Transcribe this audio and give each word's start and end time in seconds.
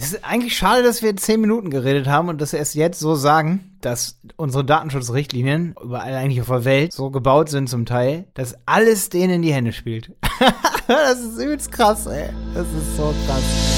Es 0.00 0.12
ist 0.12 0.24
eigentlich 0.24 0.56
schade, 0.56 0.84
dass 0.84 1.02
wir 1.02 1.16
zehn 1.16 1.40
Minuten 1.40 1.70
geredet 1.70 2.06
haben 2.06 2.28
und 2.28 2.40
dass 2.40 2.52
wir 2.52 2.60
erst 2.60 2.76
jetzt 2.76 3.00
so 3.00 3.16
sagen, 3.16 3.76
dass 3.80 4.20
unsere 4.36 4.64
Datenschutzrichtlinien 4.64 5.74
überall 5.82 6.14
eigentlich 6.14 6.40
auf 6.40 6.46
der 6.46 6.64
Welt 6.64 6.92
so 6.92 7.10
gebaut 7.10 7.48
sind 7.48 7.68
zum 7.68 7.84
Teil, 7.84 8.26
dass 8.34 8.54
alles 8.64 9.08
denen 9.08 9.34
in 9.34 9.42
die 9.42 9.52
Hände 9.52 9.72
spielt. 9.72 10.12
das 10.86 11.18
ist 11.18 11.42
übelst 11.42 11.72
krass, 11.72 12.06
ey. 12.06 12.28
Das 12.54 12.68
ist 12.68 12.96
so 12.96 13.12
krass. 13.26 13.77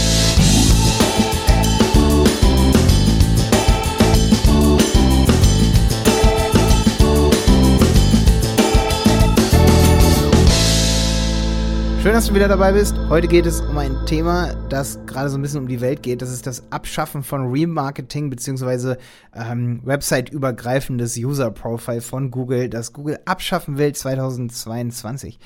Schön, 12.11 12.17
dass 12.17 12.27
du 12.27 12.35
wieder 12.35 12.49
dabei 12.49 12.73
bist. 12.73 12.97
Heute 13.09 13.29
geht 13.29 13.47
es 13.47 13.61
um 13.61 13.79
ein 13.79 13.95
Thema, 14.05 14.53
das 14.69 14.99
gerade 15.07 15.31
so 15.31 15.39
ein 15.39 15.43
bisschen 15.43 15.61
um 15.61 15.69
die 15.69 15.81
Welt 15.81 16.03
geht. 16.03 16.23
Das 16.23 16.33
ist 16.33 16.45
das 16.45 16.65
Abschaffen 16.73 17.23
von 17.23 17.53
Remarketing 17.53 18.31
beziehungsweise 18.31 18.99
ähm, 19.33 19.81
Website-übergreifendes 19.85 21.17
User-Profile 21.17 22.01
von 22.01 22.33
Google, 22.33 22.69
das 22.69 22.93
Google 22.93 23.21
abschaffen 23.27 23.79
will 23.79 23.95
2022. 23.95 25.39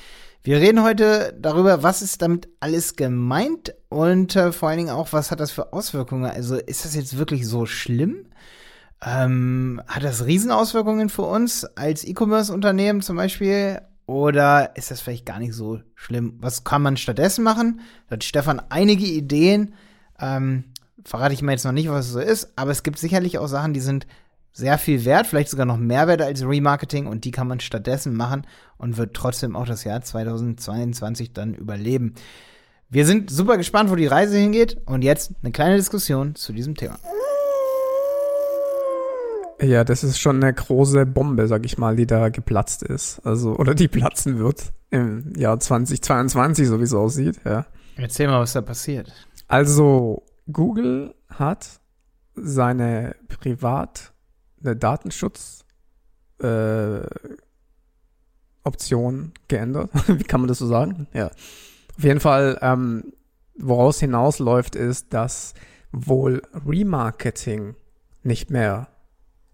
Wir 0.42 0.56
reden 0.56 0.82
heute 0.82 1.36
darüber, 1.38 1.82
was 1.82 2.00
ist 2.00 2.22
damit 2.22 2.48
alles 2.60 2.96
gemeint 2.96 3.74
und 3.90 4.34
äh, 4.34 4.50
vor 4.50 4.70
allen 4.70 4.78
Dingen 4.78 4.90
auch, 4.90 5.12
was 5.12 5.30
hat 5.30 5.40
das 5.40 5.50
für 5.50 5.74
Auswirkungen. 5.74 6.30
Also 6.30 6.56
ist 6.56 6.86
das 6.86 6.94
jetzt 6.94 7.18
wirklich 7.18 7.46
so 7.46 7.66
schlimm? 7.66 8.24
Ähm, 9.04 9.82
hat 9.86 10.02
das 10.02 10.24
Riesenauswirkungen 10.24 11.10
für 11.10 11.24
uns 11.24 11.66
als 11.76 12.04
E-Commerce-Unternehmen 12.04 13.02
zum 13.02 13.16
Beispiel? 13.16 13.82
Oder 14.06 14.76
ist 14.76 14.90
das 14.90 15.00
vielleicht 15.00 15.26
gar 15.26 15.38
nicht 15.38 15.54
so 15.54 15.80
schlimm? 15.94 16.34
Was 16.40 16.64
kann 16.64 16.82
man 16.82 16.96
stattdessen 16.96 17.42
machen? 17.42 17.80
Da 18.08 18.14
hat 18.14 18.24
Stefan 18.24 18.60
einige 18.68 19.06
Ideen. 19.06 19.74
Ähm, 20.18 20.64
verrate 21.04 21.34
ich 21.34 21.42
mir 21.42 21.52
jetzt 21.52 21.64
noch 21.64 21.72
nicht, 21.72 21.88
was 21.88 22.06
es 22.06 22.12
so 22.12 22.20
ist, 22.20 22.52
aber 22.56 22.70
es 22.70 22.82
gibt 22.82 22.98
sicherlich 22.98 23.38
auch 23.38 23.46
Sachen, 23.46 23.74
die 23.74 23.80
sind 23.80 24.06
sehr 24.52 24.78
viel 24.78 25.04
wert, 25.04 25.26
vielleicht 25.26 25.50
sogar 25.50 25.66
noch 25.66 25.76
mehr 25.76 26.06
wert 26.06 26.22
als 26.22 26.46
Remarketing 26.46 27.06
und 27.06 27.24
die 27.24 27.32
kann 27.32 27.48
man 27.48 27.60
stattdessen 27.60 28.14
machen 28.14 28.46
und 28.78 28.96
wird 28.96 29.14
trotzdem 29.14 29.56
auch 29.56 29.66
das 29.66 29.84
Jahr 29.84 30.00
2022 30.00 31.32
dann 31.32 31.54
überleben. 31.54 32.14
Wir 32.88 33.04
sind 33.04 33.30
super 33.30 33.56
gespannt, 33.56 33.90
wo 33.90 33.96
die 33.96 34.06
Reise 34.06 34.38
hingeht 34.38 34.80
und 34.86 35.02
jetzt 35.02 35.32
eine 35.42 35.50
kleine 35.50 35.76
Diskussion 35.76 36.36
zu 36.36 36.52
diesem 36.52 36.76
Thema. 36.76 36.98
Ja, 39.60 39.84
das 39.84 40.02
ist 40.04 40.18
schon 40.18 40.42
eine 40.42 40.52
große 40.52 41.06
Bombe, 41.06 41.46
sag 41.46 41.64
ich 41.64 41.78
mal, 41.78 41.96
die 41.96 42.06
da 42.06 42.28
geplatzt 42.28 42.82
ist. 42.82 43.20
Also, 43.24 43.56
oder 43.56 43.74
die 43.74 43.88
platzen 43.88 44.38
wird 44.38 44.72
im 44.90 45.32
Jahr 45.36 45.58
2022, 45.60 46.66
so 46.68 46.80
wie 46.80 46.84
es 46.84 46.94
aussieht, 46.94 47.40
ja. 47.44 47.66
Erzähl 47.96 48.26
mal, 48.26 48.40
was 48.40 48.52
da 48.52 48.60
passiert. 48.60 49.12
Also, 49.48 50.22
Google 50.50 51.14
hat 51.28 51.80
seine 52.34 53.14
Privat- 53.28 54.12
eine 54.62 54.74
Datenschutz 54.76 55.64
äh, 56.42 57.00
Option 58.64 59.32
geändert. 59.48 59.90
Wie 60.08 60.24
kann 60.24 60.40
man 60.40 60.48
das 60.48 60.58
so 60.58 60.66
sagen? 60.66 61.06
Ja. 61.12 61.26
Auf 61.96 62.02
jeden 62.02 62.20
Fall, 62.20 62.58
ähm, 62.62 63.12
woraus 63.58 64.00
hinausläuft, 64.00 64.74
ist, 64.74 65.12
dass 65.12 65.54
wohl 65.92 66.42
Remarketing 66.66 67.76
nicht 68.22 68.50
mehr 68.50 68.88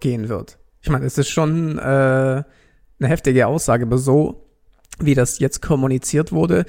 gehen 0.01 0.29
wird. 0.29 0.59
Ich 0.83 0.91
meine, 0.91 1.07
es 1.07 1.19
ist 1.19 1.29
schon 1.29 1.79
äh, 1.79 1.83
eine 1.83 2.45
heftige 3.01 3.47
Aussage, 3.47 3.85
aber 3.85 3.99
so 3.99 4.47
wie 4.99 5.15
das 5.15 5.39
jetzt 5.39 5.63
kommuniziert 5.63 6.33
wurde, 6.33 6.67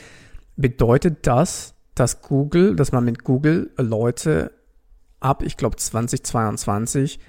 bedeutet 0.56 1.28
das, 1.28 1.76
dass 1.96 2.22
Google, 2.22 2.76
dass 2.76 2.92
man 2.92 3.04
mit 3.04 3.24
Google 3.24 3.72
Leute 3.78 4.52
ab, 5.20 5.44
ich 5.44 5.58
glaube 5.58 5.76
2022 5.76 7.20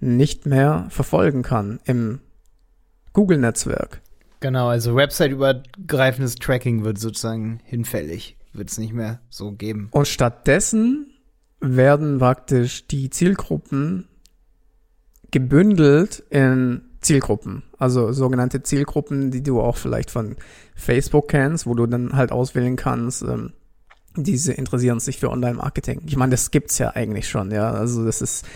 nicht 0.00 0.46
mehr 0.46 0.86
verfolgen 0.90 1.42
kann 1.42 1.80
im 1.84 2.20
Google-Netzwerk. 3.12 4.02
Genau, 4.40 4.68
also 4.68 4.94
Website-übergreifendes 4.94 6.36
Tracking 6.36 6.84
wird 6.84 6.98
sozusagen 6.98 7.60
hinfällig, 7.64 8.36
wird 8.52 8.70
es 8.70 8.78
nicht 8.78 8.92
mehr 8.92 9.20
so 9.30 9.52
geben. 9.52 9.88
Und 9.90 10.06
stattdessen 10.06 11.12
werden 11.60 12.18
praktisch 12.18 12.86
die 12.86 13.08
Zielgruppen 13.08 14.06
gebündelt 15.30 16.22
in 16.30 16.82
Zielgruppen. 17.00 17.62
Also 17.78 18.12
sogenannte 18.12 18.62
Zielgruppen, 18.62 19.30
die 19.30 19.42
du 19.42 19.60
auch 19.60 19.76
vielleicht 19.76 20.10
von 20.10 20.36
Facebook 20.74 21.28
kennst, 21.28 21.66
wo 21.66 21.74
du 21.74 21.86
dann 21.86 22.14
halt 22.14 22.32
auswählen 22.32 22.76
kannst, 22.76 23.22
ähm, 23.22 23.52
diese 24.16 24.52
interessieren 24.52 24.98
sich 24.98 25.18
für 25.18 25.30
Online-Marketing. 25.30 26.02
Ich 26.06 26.16
meine, 26.16 26.30
das 26.30 26.50
gibt's 26.50 26.78
ja 26.78 26.90
eigentlich 26.90 27.28
schon, 27.28 27.50
ja. 27.50 27.70
Also 27.70 28.04
das 28.04 28.22
ist, 28.22 28.46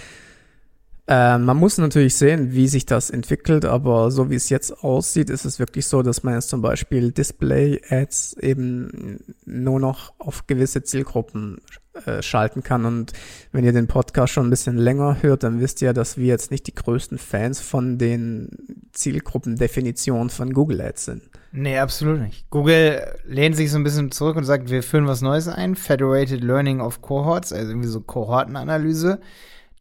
äh, 1.10 1.38
man 1.38 1.56
muss 1.56 1.76
natürlich 1.76 2.14
sehen, 2.14 2.52
wie 2.52 2.68
sich 2.68 2.86
das 2.86 3.10
entwickelt, 3.10 3.64
aber 3.64 4.12
so 4.12 4.30
wie 4.30 4.36
es 4.36 4.48
jetzt 4.48 4.84
aussieht, 4.84 5.28
ist 5.28 5.44
es 5.44 5.58
wirklich 5.58 5.86
so, 5.86 6.02
dass 6.02 6.22
man 6.22 6.34
jetzt 6.34 6.50
zum 6.50 6.62
Beispiel 6.62 7.10
Display-Ads 7.10 8.34
eben 8.34 9.18
nur 9.44 9.80
noch 9.80 10.12
auf 10.18 10.46
gewisse 10.46 10.84
Zielgruppen 10.84 11.62
äh, 12.06 12.22
schalten 12.22 12.62
kann. 12.62 12.84
Und 12.84 13.12
wenn 13.50 13.64
ihr 13.64 13.72
den 13.72 13.88
Podcast 13.88 14.32
schon 14.32 14.46
ein 14.46 14.50
bisschen 14.50 14.76
länger 14.76 15.16
hört, 15.20 15.42
dann 15.42 15.60
wisst 15.60 15.82
ihr, 15.82 15.92
dass 15.92 16.16
wir 16.16 16.26
jetzt 16.26 16.52
nicht 16.52 16.68
die 16.68 16.74
größten 16.76 17.18
Fans 17.18 17.60
von 17.60 17.98
den 17.98 18.50
Zielgruppendefinitionen 18.92 20.30
von 20.30 20.52
Google 20.52 20.80
Ads 20.80 21.06
sind. 21.06 21.22
Nee, 21.50 21.78
absolut 21.78 22.20
nicht. 22.20 22.48
Google 22.50 23.02
lehnt 23.24 23.56
sich 23.56 23.72
so 23.72 23.78
ein 23.78 23.82
bisschen 23.82 24.12
zurück 24.12 24.36
und 24.36 24.44
sagt, 24.44 24.70
wir 24.70 24.84
führen 24.84 25.08
was 25.08 25.22
Neues 25.22 25.48
ein, 25.48 25.74
Federated 25.74 26.44
Learning 26.44 26.80
of 26.80 27.02
Cohorts, 27.02 27.52
also 27.52 27.72
irgendwie 27.72 27.88
so 27.88 28.00
Kohortenanalyse, 28.00 29.18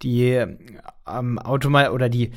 die 0.01 0.45
ähm, 1.07 1.39
automat 1.39 1.91
oder 1.91 2.09
die 2.09 2.31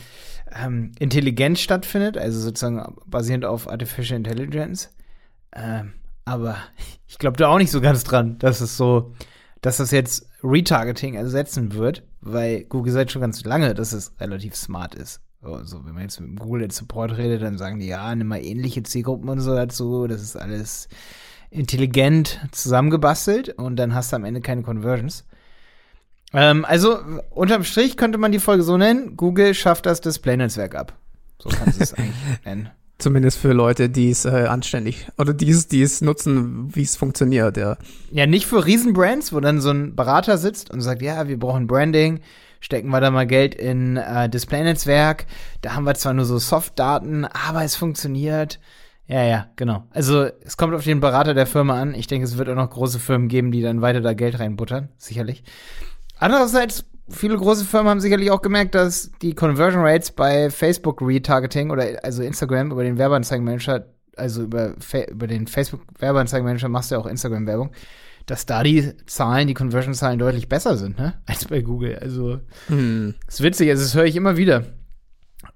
ähm, 0.55 0.93
Intelligenz 0.99 1.61
stattfindet, 1.61 2.19
also 2.19 2.41
sozusagen 2.41 2.97
basierend 3.07 3.45
auf 3.45 3.69
Artificial 3.69 4.17
Intelligence. 4.17 4.91
Ähm, 5.55 5.95
aber 6.25 6.57
ich 7.07 7.19
glaube 7.19 7.37
da 7.37 7.49
auch 7.49 7.59
nicht 7.59 7.71
so 7.71 7.81
ganz 7.81 8.05
dran, 8.05 8.39
dass 8.39 8.61
es 8.61 8.77
so 8.77 9.13
dass 9.63 9.77
das 9.77 9.93
jetzt 9.93 10.29
Retargeting 10.43 11.15
ersetzen 11.15 11.73
wird, 11.75 12.03
weil 12.21 12.65
Google 12.65 12.93
sagt 12.93 13.13
schon 13.13 13.23
ganz 13.23 13.43
lange, 13.45 13.75
dass 13.75 13.93
es 13.93 14.13
relativ 14.21 14.57
smart 14.57 14.95
ist. 14.95 15.21
Also, 15.41 15.85
wenn 15.85 15.95
man 15.95 16.03
jetzt 16.03 16.21
mit 16.21 16.39
Google 16.39 16.65
Ads 16.65 16.77
Support 16.77 17.17
redet, 17.17 17.43
dann 17.43 17.59
sagen 17.59 17.79
die, 17.79 17.87
ja, 17.87 18.15
nimm 18.15 18.29
mal 18.29 18.45
ähnliche 18.45 18.83
Zielgruppen 18.83 19.29
und 19.29 19.41
so 19.41 19.55
dazu, 19.55 20.07
das 20.07 20.23
ist 20.23 20.37
alles 20.37 20.89
intelligent 21.51 22.41
zusammengebastelt 22.53 23.51
und 23.51 23.77
dann 23.77 23.95
hast 23.95 24.13
du 24.13 24.17
am 24.17 24.25
Ende 24.25 24.41
keine 24.41 24.63
Conversions. 24.63 25.25
Ähm, 26.35 26.65
also, 26.65 26.99
unterm 27.31 27.65
Strich 27.65 27.97
könnte 27.97 28.19
man 28.19 28.33
die 28.33 28.39
Folge 28.39 28.63
so 28.63 28.77
nennen, 28.77 29.17
Google 29.17 29.55
schafft 29.55 29.87
das 29.87 30.01
Display-Netzwerk 30.01 30.75
ab. 30.75 30.95
So 31.39 31.49
kannst 31.51 31.79
du 31.79 31.83
es 31.83 31.95
eigentlich 31.99 32.45
nennen. 32.45 32.71
Zumindest 32.99 33.39
für 33.39 33.53
Leute, 33.53 33.89
die 33.89 34.11
es 34.11 34.25
äh, 34.25 34.47
anständig 34.47 35.09
oder 35.19 35.35
die 35.35 35.51
es, 35.51 35.67
die 35.67 35.83
es 35.83 36.03
nutzen, 36.03 36.73
wie 36.73 36.83
es 36.83 36.95
funktioniert, 36.95 37.57
ja. 37.57 37.77
Ja, 38.13 38.27
nicht 38.27 38.47
für 38.47 38.65
Riesenbrands, 38.65 39.33
wo 39.33 39.41
dann 39.41 39.61
so 39.61 39.71
ein 39.71 39.97
Berater 39.97 40.39
sitzt 40.39 40.71
und 40.71 40.83
sagt, 40.83 41.03
ja, 41.03 41.27
wir 41.27 41.37
brauchen 41.37 41.67
Branding, 41.67 42.21
stecken 42.61 42.91
wir 42.91 43.01
da 43.01 43.11
mal 43.11 43.27
Geld 43.27 43.57
in 43.57 43.97
äh, 43.97 44.29
Display-Netzwerk. 44.29 45.27
Da 45.63 45.75
haben 45.75 45.85
wir 45.85 45.95
zwar 45.95 46.13
nur 46.15 46.27
so 46.27 46.39
Soft-Daten, 46.39 47.25
aber 47.25 47.65
es 47.65 47.75
funktioniert. 47.75 48.61
Ja, 49.09 49.25
ja, 49.25 49.47
genau. 49.57 49.83
Also 49.91 50.29
es 50.43 50.57
kommt 50.57 50.73
auf 50.73 50.85
den 50.85 51.01
Berater 51.01 51.35
der 51.35 51.47
Firma 51.47 51.81
an. 51.81 51.95
Ich 51.95 52.07
denke, 52.07 52.25
es 52.25 52.39
wird 52.39 52.49
auch 52.49 52.55
noch 52.55 52.71
große 52.71 53.01
Firmen 53.01 53.27
geben, 53.27 53.51
die 53.51 53.63
dann 53.63 53.83
weiter 53.83 54.01
da 54.01 54.15
Geld 54.15 54.39
reinbuttern, 54.39 54.91
sicherlich. 54.97 55.43
Andererseits 56.23 56.85
viele 57.09 57.37
große 57.37 57.65
Firmen 57.65 57.91
haben 57.91 58.01
sicherlich 58.01 58.31
auch 58.31 58.43
gemerkt, 58.43 58.77
dass 58.77 59.11
die 59.23 59.35
Conversion 59.35 59.85
Rates 59.85 60.13
bei 60.13 60.51
Facebook 60.51 61.03
Retargeting 61.03 61.73
oder 61.73 62.05
also 62.05 62.23
Instagram 62.23 62.71
über 62.71 62.85
den 62.85 62.97
Werbeanzeigenmanager, 62.97 63.87
also 64.17 64.43
über, 64.45 64.77
über 65.11 65.27
den 65.27 65.49
Facebook 65.49 65.81
Werbeanzeigenmanager 65.99 66.69
machst 66.69 66.93
du 66.93 66.95
ja 66.95 67.01
auch 67.01 67.07
Instagram 67.07 67.49
Werbung, 67.49 67.73
dass 68.27 68.47
da 68.47 68.63
die 68.63 68.93
Zahlen, 69.07 69.49
die 69.49 69.55
Conversion-Zahlen 69.55 70.21
deutlich 70.21 70.49
besser 70.49 70.77
sind, 70.77 70.97
ne? 70.97 71.15
Als 71.27 71.47
bei 71.47 71.61
Google. 71.61 71.99
Also, 71.99 72.39
hm. 72.69 73.17
ist 73.27 73.43
witzig, 73.43 73.69
also 73.71 73.83
das 73.83 73.97
höre 73.97 74.05
ich 74.05 74.15
immer 74.15 74.37
wieder. 74.37 74.67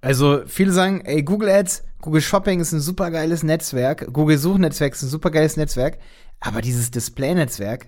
Also, 0.00 0.42
viele 0.46 0.72
sagen, 0.72 1.00
ey, 1.04 1.22
Google 1.22 1.48
Ads, 1.48 1.84
Google 2.00 2.22
Shopping 2.22 2.58
ist 2.58 2.72
ein 2.72 2.80
super 2.80 3.12
geiles 3.12 3.44
Netzwerk, 3.44 4.12
Google 4.12 4.36
Suchnetzwerk 4.36 4.94
ist 4.94 5.02
ein 5.02 5.10
super 5.10 5.30
geiles 5.30 5.56
Netzwerk, 5.56 5.98
aber 6.40 6.60
dieses 6.60 6.90
Display-Netzwerk, 6.90 7.86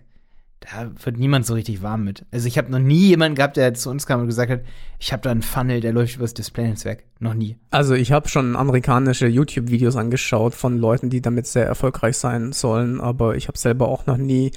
da 0.61 0.91
wird 1.05 1.19
niemand 1.19 1.47
so 1.47 1.55
richtig 1.55 1.83
warm 1.83 2.05
mit. 2.05 2.25
Also 2.33 2.49
ich 2.49 2.59
habe 2.59 2.71
noch 2.71 2.79
nie 2.79 3.09
jemanden 3.09 3.37
gehabt, 3.37 3.57
der 3.57 3.75
zu 3.75 3.91
uns 3.91 4.07
kam 4.07 4.21
und 4.21 4.27
gesagt 4.27 4.51
hat, 4.51 4.61
ich 4.99 5.13
habe 5.13 5.23
da 5.23 5.31
einen 5.31 5.43
Funnel, 5.43 5.81
der 5.81 5.93
läuft 5.93 6.17
übers 6.17 6.35
Display-Netzwerk. 6.35 7.05
Noch 7.21 7.35
nie. 7.35 7.57
Also 7.71 7.95
ich 7.95 8.13
habe 8.13 8.29
schon 8.29 8.57
amerikanische 8.57 9.29
YouTube-Videos 9.29 9.97
angeschaut 9.97 10.55
von 10.55 10.79
Leuten, 10.79 11.11
die 11.11 11.21
damit 11.21 11.47
sehr 11.47 11.67
erfolgreich 11.67 12.17
sein 12.17 12.53
sollen, 12.53 13.01
aber 13.01 13.37
ich 13.37 13.49
habe 13.49 13.59
selber 13.59 13.89
auch 13.89 14.07
noch 14.07 14.17
nie 14.17 14.51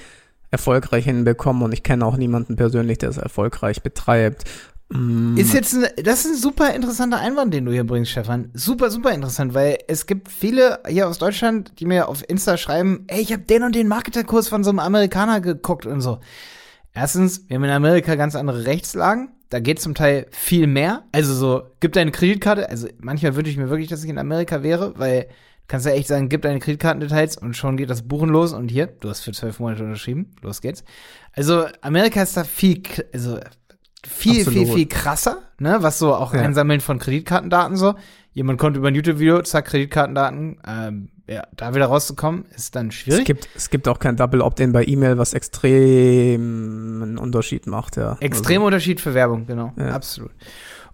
erfolgreich 0.51 1.05
hinbekommen 1.05 1.63
und 1.63 1.73
ich 1.73 1.81
kenne 1.81 2.05
auch 2.05 2.17
niemanden 2.17 2.57
persönlich, 2.57 2.97
der 2.97 3.09
es 3.09 3.17
erfolgreich 3.17 3.81
betreibt. 3.81 4.43
Mm. 4.91 5.37
Ist 5.37 5.53
jetzt 5.53 5.73
ein, 5.73 5.85
das 6.03 6.25
ist 6.25 6.31
ein 6.31 6.37
super 6.37 6.73
interessanter 6.73 7.17
Einwand, 7.19 7.53
den 7.53 7.65
du 7.65 7.71
hier 7.71 7.85
bringst, 7.85 8.11
Stefan. 8.11 8.49
Super, 8.53 8.91
super 8.91 9.11
interessant, 9.11 9.53
weil 9.53 9.77
es 9.87 10.05
gibt 10.05 10.29
viele 10.29 10.79
hier 10.87 11.07
aus 11.07 11.17
Deutschland, 11.17 11.79
die 11.79 11.85
mir 11.85 12.07
auf 12.07 12.27
Insta 12.27 12.57
schreiben, 12.57 13.05
ey, 13.07 13.21
ich 13.21 13.31
habe 13.31 13.43
den 13.43 13.63
und 13.63 13.75
den 13.75 13.87
Marketerkurs 13.87 14.49
von 14.49 14.63
so 14.63 14.69
einem 14.69 14.79
Amerikaner 14.79 15.41
geguckt 15.41 15.85
und 15.85 16.01
so. 16.01 16.19
Erstens, 16.93 17.47
wir 17.47 17.55
haben 17.55 17.63
in 17.63 17.69
Amerika 17.69 18.15
ganz 18.15 18.35
andere 18.35 18.65
Rechtslagen. 18.65 19.29
Da 19.49 19.59
geht 19.59 19.79
zum 19.81 19.95
Teil 19.95 20.27
viel 20.31 20.67
mehr. 20.67 21.03
Also 21.11 21.33
so, 21.33 21.63
gib 21.79 21.93
deine 21.93 22.11
Kreditkarte. 22.11 22.69
Also 22.69 22.87
manchmal 22.99 23.35
wünsche 23.35 23.51
ich 23.51 23.57
mir 23.57 23.69
wirklich, 23.69 23.89
dass 23.89 24.03
ich 24.03 24.09
in 24.09 24.17
Amerika 24.17 24.63
wäre, 24.63 24.93
weil 24.97 25.23
du 25.23 25.27
kannst 25.67 25.85
ja 25.85 25.93
echt 25.93 26.07
sagen, 26.07 26.27
gib 26.27 26.41
deine 26.41 26.59
Kreditkartendetails 26.59 27.37
und 27.37 27.55
schon 27.55 27.77
geht 27.77 27.89
das 27.89 28.07
Buchen 28.07 28.29
los. 28.29 28.51
Und 28.53 28.69
hier, 28.69 28.87
du 28.87 29.09
hast 29.09 29.21
für 29.21 29.31
zwölf 29.31 29.59
Monate 29.59 29.83
unterschrieben. 29.83 30.35
Los 30.41 30.61
geht's. 30.61 30.83
Also 31.33 31.65
Amerika 31.81 32.21
ist 32.23 32.35
da 32.35 32.43
viel, 32.43 32.81
also 33.13 33.39
viel, 34.05 34.41
Absolut. 34.41 34.67
viel, 34.67 34.75
viel 34.75 34.85
krasser, 34.87 35.37
ne? 35.59 35.77
Was 35.81 35.99
so 35.99 36.13
auch 36.13 36.33
Ja. 36.33 36.41
Einsammeln 36.41 36.81
von 36.81 36.99
Kreditkartendaten 36.99 37.77
so. 37.77 37.95
Jemand 38.33 38.59
kommt 38.59 38.77
über 38.77 38.87
ein 38.87 38.95
YouTube-Video, 38.95 39.41
zack, 39.41 39.65
Kreditkartendaten. 39.65 40.57
Ähm, 40.65 41.09
ja, 41.27 41.43
da 41.55 41.73
wieder 41.75 41.85
rauszukommen, 41.85 42.45
ist 42.55 42.75
dann 42.75 42.87
Es 42.89 42.95
schwierig. 42.95 43.25
gibt, 43.25 43.47
es 43.55 43.69
gibt 43.69 43.87
auch 43.87 43.99
kein 43.99 44.15
Double 44.17 44.41
Opt-in 44.41 44.71
bei 44.73 44.83
E-Mail, 44.85 45.17
was 45.17 45.33
extrem 45.33 47.01
einen 47.03 47.17
Unterschied 47.17 47.67
macht, 47.67 47.97
ja. 47.97 48.17
Extremer 48.19 48.65
Unterschied 48.65 48.99
für 48.99 49.13
Werbung, 49.13 49.45
genau. 49.45 49.73
Ja. 49.77 49.89
Absolut. 49.91 50.31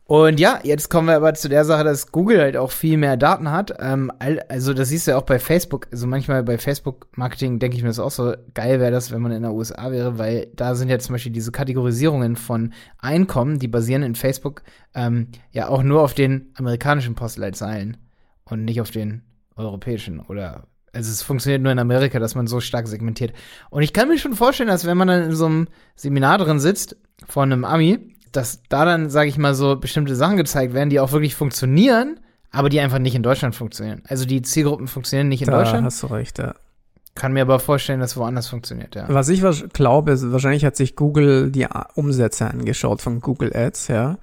Und 0.07 0.39
ja, 0.39 0.61
jetzt 0.63 0.89
kommen 0.89 1.09
wir 1.09 1.17
aber 1.17 1.33
zu 1.33 1.49
der 1.49 1.65
Sache, 1.65 1.83
dass 1.83 2.13
Google 2.13 2.39
halt 2.39 2.55
auch 2.55 2.71
viel 2.71 2.95
mehr 2.95 3.17
Daten 3.17 3.51
hat. 3.51 3.73
Ähm, 3.77 4.09
also 4.47 4.73
das 4.73 4.87
siehst 4.87 5.05
du 5.05 5.11
ja 5.11 5.17
auch 5.17 5.23
bei 5.23 5.37
Facebook. 5.37 5.89
Also 5.91 6.07
manchmal 6.07 6.43
bei 6.43 6.57
Facebook-Marketing 6.57 7.59
denke 7.59 7.75
ich 7.75 7.83
mir 7.83 7.89
das 7.89 7.99
auch 7.99 8.11
so, 8.11 8.33
geil 8.53 8.79
wäre 8.79 8.91
das, 8.91 9.11
wenn 9.11 9.21
man 9.21 9.33
in 9.33 9.41
der 9.41 9.51
USA 9.51 9.91
wäre, 9.91 10.17
weil 10.17 10.47
da 10.55 10.75
sind 10.75 10.87
ja 10.87 10.97
zum 10.97 11.13
Beispiel 11.13 11.33
diese 11.33 11.51
Kategorisierungen 11.51 12.37
von 12.37 12.73
Einkommen, 12.99 13.59
die 13.59 13.67
basieren 13.67 14.01
in 14.01 14.15
Facebook 14.15 14.63
ähm, 14.95 15.27
ja 15.51 15.67
auch 15.67 15.83
nur 15.83 16.01
auf 16.01 16.13
den 16.13 16.53
amerikanischen 16.55 17.15
Postleitzahlen 17.15 17.97
und 18.45 18.63
nicht 18.63 18.79
auf 18.79 18.91
den 18.91 19.23
europäischen 19.57 20.21
oder 20.21 20.67
also 20.93 21.11
es 21.11 21.21
funktioniert 21.21 21.61
nur 21.61 21.71
in 21.71 21.79
Amerika, 21.79 22.17
dass 22.17 22.33
man 22.33 22.47
so 22.47 22.59
stark 22.59 22.87
segmentiert. 22.87 23.33
Und 23.69 23.83
ich 23.83 23.93
kann 23.93 24.07
mir 24.07 24.17
schon 24.17 24.33
vorstellen, 24.33 24.69
dass 24.69 24.85
wenn 24.85 24.97
man 24.97 25.09
dann 25.09 25.23
in 25.23 25.35
so 25.35 25.45
einem 25.45 25.67
Seminar 25.95 26.39
drin 26.39 26.59
sitzt 26.59 26.95
von 27.27 27.51
einem 27.51 27.65
Ami, 27.65 28.16
dass 28.31 28.61
da 28.69 28.85
dann, 28.85 29.09
sage 29.09 29.29
ich 29.29 29.37
mal, 29.37 29.53
so 29.53 29.75
bestimmte 29.75 30.15
Sachen 30.15 30.37
gezeigt 30.37 30.73
werden, 30.73 30.89
die 30.89 30.99
auch 30.99 31.11
wirklich 31.11 31.35
funktionieren, 31.35 32.19
aber 32.51 32.69
die 32.69 32.79
einfach 32.79 32.99
nicht 32.99 33.15
in 33.15 33.23
Deutschland 33.23 33.55
funktionieren. 33.55 34.01
Also 34.07 34.25
die 34.25 34.41
Zielgruppen 34.41 34.87
funktionieren 34.87 35.27
nicht 35.27 35.41
in 35.41 35.47
da 35.47 35.57
Deutschland. 35.57 35.85
hast 35.85 36.03
du 36.03 36.07
recht, 36.07 36.39
ja. 36.39 36.55
Kann 37.15 37.33
mir 37.33 37.41
aber 37.41 37.59
vorstellen, 37.59 37.99
dass 37.99 38.15
woanders 38.15 38.47
funktioniert, 38.47 38.95
ja. 38.95 39.05
Was 39.09 39.29
ich 39.29 39.43
glaube, 39.73 40.11
ist, 40.11 40.31
wahrscheinlich 40.31 40.63
hat 40.65 40.75
sich 40.75 40.95
Google 40.95 41.51
die 41.51 41.67
Umsätze 41.95 42.47
angeschaut 42.47 43.01
von 43.01 43.21
Google 43.21 43.55
Ads, 43.55 43.87
ja, 43.87 44.17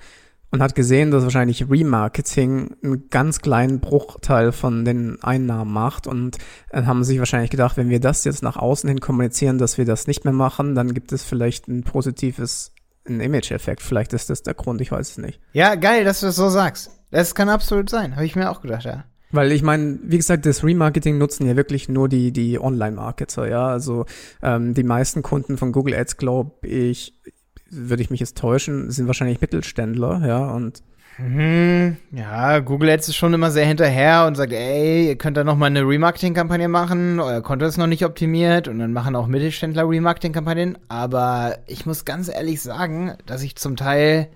und 0.55 0.63
hat 0.63 0.77
gesehen, 0.77 1.11
dass 1.11 1.25
wahrscheinlich 1.25 1.69
Remarketing 1.69 2.77
einen 2.83 3.09
ganz 3.11 3.41
kleinen 3.41 3.81
Bruchteil 3.81 4.53
von 4.53 4.85
den 4.85 5.21
Einnahmen 5.23 5.73
macht 5.73 6.07
und 6.07 6.39
dann 6.71 6.87
haben 6.87 7.03
sich 7.03 7.19
wahrscheinlich 7.19 7.51
gedacht, 7.51 7.77
wenn 7.77 7.89
wir 7.89 7.99
das 7.99 8.25
jetzt 8.25 8.45
nach 8.45 8.57
außen 8.57 8.89
hin 8.89 9.01
kommunizieren, 9.01 9.59
dass 9.59 9.79
wir 9.79 9.85
das 9.85 10.07
nicht 10.07 10.25
mehr 10.25 10.33
machen, 10.33 10.77
dann 10.77 10.95
gibt 10.95 11.11
es 11.11 11.25
vielleicht 11.25 11.67
ein 11.67 11.83
positives 11.83 12.74
ein 13.07 13.21
Image-Effekt. 13.21 13.83
Vielleicht 13.83 14.13
ist 14.13 14.31
das 14.31 14.43
der 14.43 14.55
Grund, 14.55 14.81
ich 14.81 14.93
weiß 14.93 15.11
es 15.11 15.19
nicht. 15.19 15.41
Ja, 15.53 15.75
geil, 15.75 16.05
dass 16.05 16.21
du 16.21 16.27
das 16.27 16.37
so 16.37 16.49
sagst. 16.49 16.91
Das 17.11 17.35
kann 17.35 17.49
absolut 17.49 17.91
sein, 17.91 18.17
habe 18.17 18.27
ich 18.27 18.37
mir 18.37 18.51
auch 18.51 18.61
gedacht, 18.61 18.85
ja. 18.85 19.05
Weil 19.31 19.53
ich 19.53 19.63
meine, 19.63 19.99
wie 20.03 20.17
gesagt, 20.17 20.47
das 20.47 20.63
Remarketing 20.63 21.19
nutzen 21.19 21.47
ja 21.47 21.57
wirklich 21.57 21.89
nur 21.89 22.09
die, 22.09 22.33
die 22.33 22.61
Online-Marketer, 22.61 23.49
ja. 23.49 23.67
Also 23.67 24.07
ähm, 24.43 24.75
die 24.75 24.85
meisten 24.85 25.23
Kunden 25.23 25.59
von 25.59 25.73
Google 25.73 25.95
Ads, 25.95 26.17
glaube 26.17 26.67
ich, 26.67 27.21
würde 27.69 28.03
ich 28.03 28.11
mich 28.11 28.21
jetzt 28.21 28.39
täuschen, 28.39 28.91
sind 28.91 29.07
wahrscheinlich 29.07 29.41
Mittelständler, 29.41 30.27
ja. 30.27 30.51
Und 30.51 30.83
Hm, 31.17 31.97
ja, 32.11 32.59
Google 32.59 32.91
Ads 32.91 33.09
ist 33.09 33.17
schon 33.17 33.35
immer 33.35 33.53
sehr 33.53 33.67
hinterher 33.67 34.27
und 34.27 34.35
sagt, 34.35 34.53
ey, 34.53 35.07
ihr 35.07 35.17
könnt 35.17 35.37
da 35.37 35.45
noch 35.45 35.57
mal 35.57 35.67
eine 35.67 35.87
Remarketing-Kampagne 35.87 36.67
machen, 36.67 37.21
euer 37.21 37.41
Konto 37.41 37.67
ist 37.67 37.77
noch 37.77 37.87
nicht 37.87 38.05
optimiert 38.05 38.67
und 38.67 38.81
dann 38.81 38.93
machen 38.93 39.15
auch 39.15 39.29
Mittelständler 39.29 39.89
Remarketing-Kampagnen. 39.89 40.77
Aber 40.89 41.59
ich 41.69 41.87
muss 41.87 42.05
ganz 42.05 42.29
ehrlich 42.29 42.61
sagen, 42.63 43.13
dass 43.27 43.43
ich 43.43 43.55
zum 43.55 43.77
Teil 43.77 44.29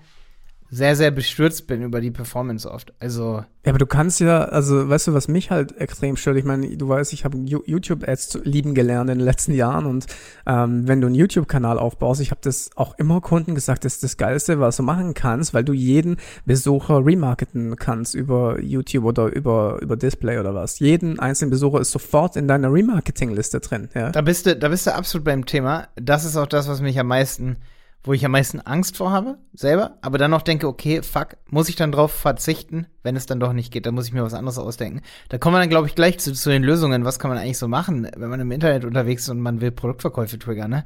sehr, 0.71 0.95
sehr 0.95 1.09
bestürzt 1.09 1.65
bin 1.65 1.81
über 1.81 1.99
die 1.99 2.11
Performance 2.11 2.69
oft. 2.69 2.93
Also, 2.99 3.43
ja, 3.65 3.71
aber 3.71 3.79
du 3.79 3.87
kannst 3.87 4.19
ja, 4.19 4.43
also 4.43 4.87
weißt 4.87 5.07
du, 5.07 5.13
was 5.13 5.27
mich 5.27 5.49
halt 5.49 5.75
extrem 5.77 6.15
stört? 6.15 6.37
Ich 6.37 6.45
meine, 6.45 6.77
du 6.77 6.87
weißt, 6.87 7.11
ich 7.11 7.25
habe 7.25 7.37
YouTube-Ads 7.37 8.41
lieben 8.43 8.75
gelernt 8.75 9.09
in 9.09 9.17
den 9.17 9.25
letzten 9.25 9.53
Jahren 9.53 9.87
und 9.87 10.05
ähm, 10.45 10.87
wenn 10.87 11.01
du 11.01 11.07
einen 11.07 11.15
YouTube-Kanal 11.15 11.79
aufbaust, 11.79 12.21
ich 12.21 12.29
habe 12.29 12.41
das 12.43 12.69
auch 12.75 12.97
immer 12.99 13.19
Kunden 13.19 13.55
gesagt, 13.55 13.83
das 13.83 13.95
ist 13.95 14.03
das 14.03 14.17
Geilste, 14.17 14.59
was 14.59 14.77
du 14.77 14.83
machen 14.83 15.15
kannst, 15.15 15.55
weil 15.55 15.63
du 15.63 15.73
jeden 15.73 16.17
Besucher 16.45 17.03
remarketen 17.03 17.75
kannst 17.75 18.13
über 18.13 18.61
YouTube 18.61 19.05
oder 19.05 19.25
über, 19.25 19.79
über 19.81 19.97
Display 19.97 20.37
oder 20.37 20.53
was. 20.53 20.79
Jeden 20.79 21.19
einzelnen 21.19 21.49
Besucher 21.49 21.81
ist 21.81 21.91
sofort 21.91 22.35
in 22.35 22.47
deiner 22.47 22.71
Remarketing-Liste 22.71 23.59
drin, 23.59 23.89
ja. 23.95 24.11
da 24.11 24.21
bist 24.21 24.45
du, 24.45 24.55
da 24.55 24.69
bist 24.69 24.85
du 24.85 24.93
absolut 24.93 25.25
beim 25.25 25.45
Thema. 25.45 25.87
Das 25.95 26.25
ist 26.25 26.37
auch 26.37 26.47
das, 26.47 26.67
was 26.67 26.79
mich 26.79 26.99
am 26.99 27.07
meisten, 27.07 27.57
wo 28.03 28.13
ich 28.13 28.25
am 28.25 28.31
meisten 28.31 28.61
Angst 28.61 28.97
vor 28.97 29.11
habe, 29.11 29.37
selber. 29.53 29.97
Aber 30.01 30.17
dann 30.17 30.31
noch 30.31 30.41
denke, 30.41 30.67
okay, 30.67 31.01
fuck, 31.01 31.37
muss 31.49 31.69
ich 31.69 31.75
dann 31.75 31.91
drauf 31.91 32.11
verzichten, 32.11 32.87
wenn 33.03 33.15
es 33.15 33.25
dann 33.25 33.39
doch 33.39 33.53
nicht 33.53 33.71
geht? 33.71 33.85
Dann 33.85 33.95
muss 33.95 34.07
ich 34.07 34.13
mir 34.13 34.23
was 34.23 34.33
anderes 34.33 34.57
ausdenken. 34.57 35.01
Da 35.27 35.37
kommen 35.37 35.55
wir 35.55 35.59
dann, 35.59 35.69
glaube 35.69 35.87
ich, 35.87 35.95
gleich 35.95 36.19
zu, 36.19 36.33
zu 36.33 36.49
den 36.49 36.63
Lösungen. 36.63 37.05
Was 37.05 37.19
kann 37.19 37.29
man 37.29 37.37
eigentlich 37.37 37.57
so 37.57 37.67
machen, 37.67 38.09
wenn 38.15 38.29
man 38.29 38.39
im 38.39 38.51
Internet 38.51 38.85
unterwegs 38.85 39.23
ist 39.23 39.29
und 39.29 39.41
man 39.41 39.61
will 39.61 39.71
Produktverkäufe 39.71 40.39
triggern, 40.39 40.71
ne? 40.71 40.85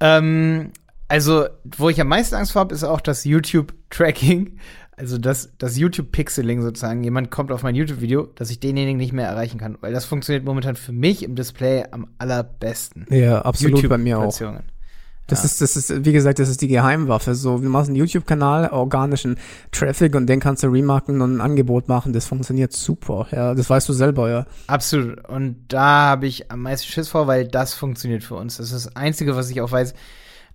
Ähm, 0.00 0.72
also, 1.06 1.46
wo 1.64 1.88
ich 1.88 2.00
am 2.00 2.08
meisten 2.08 2.34
Angst 2.34 2.52
vor 2.52 2.60
habe, 2.60 2.74
ist 2.74 2.82
auch 2.82 3.00
das 3.00 3.24
YouTube-Tracking. 3.24 4.58
Also 4.96 5.18
das, 5.18 5.52
das 5.58 5.76
YouTube-Pixeling 5.76 6.62
sozusagen. 6.62 7.02
Jemand 7.04 7.30
kommt 7.30 7.52
auf 7.52 7.62
mein 7.62 7.74
YouTube-Video, 7.74 8.26
dass 8.34 8.50
ich 8.50 8.60
denjenigen 8.60 8.96
nicht 8.96 9.12
mehr 9.12 9.26
erreichen 9.26 9.58
kann. 9.58 9.76
Weil 9.80 9.92
das 9.92 10.04
funktioniert 10.04 10.44
momentan 10.44 10.76
für 10.76 10.92
mich 10.92 11.22
im 11.22 11.34
Display 11.34 11.84
am 11.90 12.08
allerbesten. 12.18 13.06
Ja, 13.10 13.42
absolut 13.42 13.88
bei 13.88 13.98
mir 13.98 14.18
auch. 14.18 14.40
Das 15.26 15.40
Ja. 15.40 15.44
ist, 15.46 15.60
das 15.62 15.76
ist, 15.76 16.04
wie 16.04 16.12
gesagt, 16.12 16.38
das 16.38 16.48
ist 16.48 16.60
die 16.60 16.68
Geheimwaffe. 16.68 17.34
So, 17.34 17.58
du 17.58 17.68
machst 17.68 17.88
einen 17.88 17.96
YouTube-Kanal, 17.96 18.68
organischen 18.70 19.38
Traffic 19.72 20.14
und 20.14 20.26
den 20.26 20.38
kannst 20.40 20.62
du 20.62 20.66
remarken 20.68 21.20
und 21.22 21.36
ein 21.36 21.40
Angebot 21.40 21.88
machen. 21.88 22.12
Das 22.12 22.26
funktioniert 22.26 22.72
super. 22.72 23.26
Ja, 23.30 23.54
das 23.54 23.70
weißt 23.70 23.88
du 23.88 23.92
selber, 23.94 24.28
ja. 24.30 24.46
Absolut. 24.66 25.26
Und 25.28 25.64
da 25.68 25.80
habe 26.10 26.26
ich 26.26 26.50
am 26.50 26.60
meisten 26.62 26.86
Schiss 26.88 27.08
vor, 27.08 27.26
weil 27.26 27.48
das 27.48 27.72
funktioniert 27.74 28.22
für 28.22 28.34
uns. 28.34 28.58
Das 28.58 28.66
ist 28.72 28.86
das 28.86 28.96
Einzige, 28.96 29.34
was 29.34 29.48
ich 29.50 29.60
auch 29.62 29.72
weiß. 29.72 29.94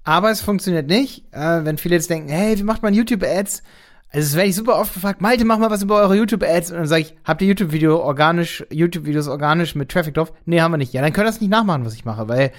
Aber 0.04 0.32
es 0.32 0.42
funktioniert 0.42 0.88
nicht, 0.88 1.26
äh, 1.32 1.66
wenn 1.66 1.78
viele 1.78 1.96
jetzt 1.96 2.10
denken, 2.10 2.30
hey, 2.30 2.58
wie 2.58 2.64
macht 2.64 2.84
man 2.84 2.94
YouTube-Ads? 2.94 3.64
Also 4.12 4.26
es 4.26 4.36
werde 4.36 4.50
ich 4.50 4.56
super 4.56 4.80
oft 4.80 4.94
gefragt, 4.94 5.22
Malte, 5.22 5.46
mach 5.46 5.60
mal 5.60 5.70
was 5.70 5.84
über 5.84 5.98
eure 6.02 6.16
YouTube-Ads. 6.16 6.72
Und 6.72 6.78
dann 6.78 6.88
sage 6.88 7.02
ich, 7.02 7.16
habt 7.26 7.42
ihr 7.42 7.48
YouTube-Video 7.50 7.98
organisch, 7.98 8.66
YouTube-Videos 8.72 9.28
organisch 9.28 9.76
mit 9.76 9.90
Traffic 9.90 10.14
drauf? 10.16 10.32
Nee, 10.46 10.62
haben 10.62 10.72
wir 10.72 10.78
nicht. 10.78 10.94
Ja, 10.94 11.02
dann 11.02 11.14
könnt 11.14 11.26
ihr 11.28 11.32
das 11.32 11.42
nicht 11.42 11.50
nachmachen, 11.52 11.86
was 11.86 11.94
ich 11.94 12.06
mache, 12.06 12.28
weil 12.28 12.52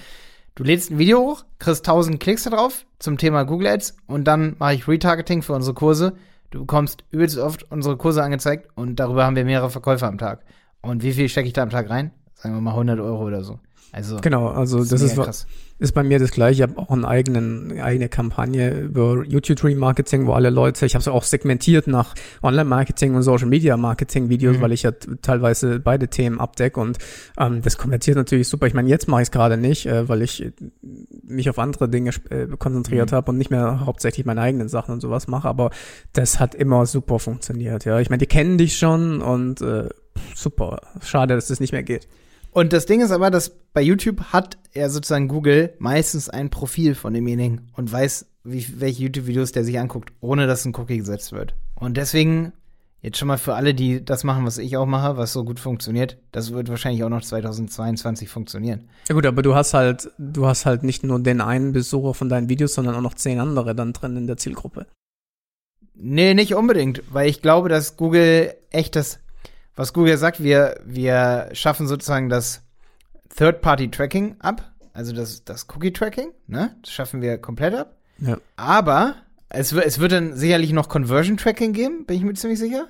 du 0.55 0.63
lädst 0.63 0.91
ein 0.91 0.97
Video 0.97 1.19
hoch, 1.19 1.45
kriegst 1.59 1.87
1000 1.87 2.19
Klicks 2.19 2.43
da 2.43 2.49
drauf 2.49 2.85
zum 2.99 3.17
Thema 3.17 3.43
Google 3.43 3.67
Ads 3.67 3.97
und 4.07 4.25
dann 4.25 4.55
mache 4.59 4.73
ich 4.75 4.87
Retargeting 4.87 5.41
für 5.41 5.53
unsere 5.53 5.73
Kurse. 5.73 6.13
Du 6.49 6.59
bekommst 6.61 7.03
übelst 7.11 7.37
oft 7.37 7.71
unsere 7.71 7.97
Kurse 7.97 8.23
angezeigt 8.23 8.69
und 8.75 8.97
darüber 8.99 9.25
haben 9.25 9.35
wir 9.35 9.45
mehrere 9.45 9.69
Verkäufer 9.69 10.07
am 10.07 10.17
Tag. 10.17 10.43
Und 10.81 11.03
wie 11.03 11.13
viel 11.13 11.29
stecke 11.29 11.47
ich 11.47 11.53
da 11.53 11.63
am 11.63 11.69
Tag 11.69 11.89
rein? 11.89 12.11
Sagen 12.35 12.55
wir 12.55 12.61
mal 12.61 12.71
100 12.71 12.99
Euro 12.99 13.25
oder 13.25 13.43
so. 13.43 13.59
Also, 13.93 14.17
Genau, 14.21 14.47
also 14.47 14.79
das, 14.85 15.01
ist, 15.01 15.17
wa- 15.17 15.29
ist 15.79 15.91
bei 15.93 16.01
mir 16.03 16.17
das 16.17 16.31
gleiche. 16.31 16.63
Ich 16.63 16.69
habe 16.69 16.77
auch 16.79 16.91
einen 16.91 17.03
eigenen, 17.03 17.71
eine 17.71 17.83
eigene 17.83 18.07
Kampagne 18.07 18.79
über 18.79 19.23
YouTube 19.25 19.63
Remarketing, 19.65 20.27
wo 20.27 20.31
alle 20.31 20.49
Leute, 20.49 20.85
ich 20.85 20.93
habe 20.95 21.01
es 21.01 21.09
auch 21.09 21.23
segmentiert 21.23 21.87
nach 21.87 22.13
Online-Marketing 22.41 23.15
und 23.15 23.23
Social 23.23 23.47
Media 23.49 23.75
Marketing-Videos, 23.75 24.57
Mhm. 24.57 24.61
weil 24.61 24.71
ich 24.71 24.83
ja 24.83 24.91
teilweise 25.21 25.81
beide 25.81 26.07
Themen 26.07 26.39
abdecke 26.39 26.79
und 26.79 26.99
ähm, 27.37 27.61
das 27.63 27.77
konvertiert 27.77 28.15
natürlich 28.15 28.47
super. 28.47 28.65
Ich 28.67 28.73
meine, 28.73 28.87
jetzt 28.87 29.09
mache 29.09 29.23
ich 29.23 29.27
es 29.27 29.31
gerade 29.31 29.57
nicht, 29.57 29.85
äh, 29.87 30.07
weil 30.07 30.21
ich 30.21 30.41
äh, 30.45 30.51
mich 31.23 31.49
auf 31.49 31.59
andere 31.59 31.89
Dinge 31.89 32.11
äh, 32.29 32.47
konzentriert 32.57 33.11
Mhm. 33.11 33.15
habe 33.15 33.31
und 33.31 33.37
nicht 33.37 33.51
mehr 33.51 33.85
hauptsächlich 33.85 34.25
meine 34.25 34.39
eigenen 34.39 34.69
Sachen 34.69 34.93
und 34.93 35.01
sowas 35.01 35.27
mache, 35.27 35.49
aber 35.49 35.69
das 36.13 36.39
hat 36.39 36.55
immer 36.55 36.85
super 36.85 37.19
funktioniert. 37.19 37.83
Ja, 37.83 37.99
ich 37.99 38.09
meine, 38.09 38.19
die 38.19 38.27
kennen 38.27 38.57
dich 38.57 38.77
schon 38.77 39.21
und 39.21 39.59
äh, 39.61 39.89
super. 40.33 40.79
Schade, 41.03 41.35
dass 41.35 41.47
das 41.47 41.59
nicht 41.59 41.73
mehr 41.73 41.83
geht. 41.83 42.07
Und 42.51 42.73
das 42.73 42.85
Ding 42.85 43.01
ist 43.01 43.11
aber, 43.11 43.31
dass 43.31 43.49
bei 43.73 43.81
YouTube 43.81 44.21
hat 44.33 44.57
ja 44.73 44.89
sozusagen 44.89 45.27
Google 45.27 45.73
meistens 45.79 46.29
ein 46.29 46.49
Profil 46.49 46.95
von 46.95 47.13
demjenigen 47.13 47.69
und 47.75 47.91
weiß, 47.91 48.25
wie, 48.43 48.79
welche 48.79 49.03
YouTube-Videos 49.03 49.51
der 49.51 49.63
sich 49.63 49.79
anguckt, 49.79 50.11
ohne 50.19 50.47
dass 50.47 50.65
ein 50.65 50.75
Cookie 50.75 50.97
gesetzt 50.97 51.31
wird. 51.31 51.53
Und 51.75 51.95
deswegen, 51.95 52.51
jetzt 53.01 53.17
schon 53.17 53.27
mal 53.27 53.37
für 53.37 53.55
alle, 53.55 53.73
die 53.73 54.03
das 54.03 54.23
machen, 54.23 54.45
was 54.45 54.57
ich 54.57 54.75
auch 54.75 54.85
mache, 54.85 55.15
was 55.15 55.31
so 55.31 55.45
gut 55.45 55.59
funktioniert, 55.59 56.17
das 56.31 56.51
wird 56.51 56.67
wahrscheinlich 56.69 57.03
auch 57.03 57.09
noch 57.09 57.21
2022 57.21 58.27
funktionieren. 58.27 58.89
Ja 59.07 59.15
gut, 59.15 59.25
aber 59.25 59.41
du 59.41 59.55
hast 59.55 59.73
halt, 59.73 60.11
du 60.17 60.45
hast 60.45 60.65
halt 60.65 60.83
nicht 60.83 61.03
nur 61.03 61.19
den 61.19 61.39
einen 61.39 61.71
Besucher 61.71 62.13
von 62.13 62.29
deinen 62.29 62.49
Videos, 62.49 62.73
sondern 62.73 62.95
auch 62.95 63.01
noch 63.01 63.15
zehn 63.15 63.39
andere 63.39 63.75
dann 63.75 63.93
drin 63.93 64.17
in 64.17 64.27
der 64.27 64.37
Zielgruppe. 64.37 64.87
Nee, 65.93 66.33
nicht 66.33 66.55
unbedingt, 66.55 67.03
weil 67.11 67.29
ich 67.29 67.41
glaube, 67.41 67.69
dass 67.69 67.95
Google 67.95 68.55
echt 68.71 68.95
das, 68.95 69.19
was 69.81 69.93
Google 69.93 70.17
sagt, 70.17 70.43
wir, 70.43 70.79
wir 70.85 71.49
schaffen 71.53 71.87
sozusagen 71.87 72.29
das 72.29 72.61
Third-Party-Tracking 73.37 74.35
ab, 74.39 74.71
also 74.93 75.13
das, 75.13 75.43
das 75.45 75.67
Cookie-Tracking, 75.73 76.29
ne? 76.47 76.75
Das 76.81 76.91
schaffen 76.91 77.21
wir 77.21 77.37
komplett 77.37 77.73
ab. 77.73 77.95
Ja. 78.19 78.37
Aber 78.55 79.15
es, 79.49 79.73
wird- 79.73 79.85
es 79.85 79.99
wird 79.99 80.11
dann 80.11 80.35
sicherlich 80.35 80.73
noch 80.73 80.89
Conversion-Tracking 80.89 81.73
geben, 81.73 82.05
bin 82.05 82.17
ich 82.17 82.23
mir 82.23 82.33
ziemlich 82.33 82.59
sicher. 82.59 82.87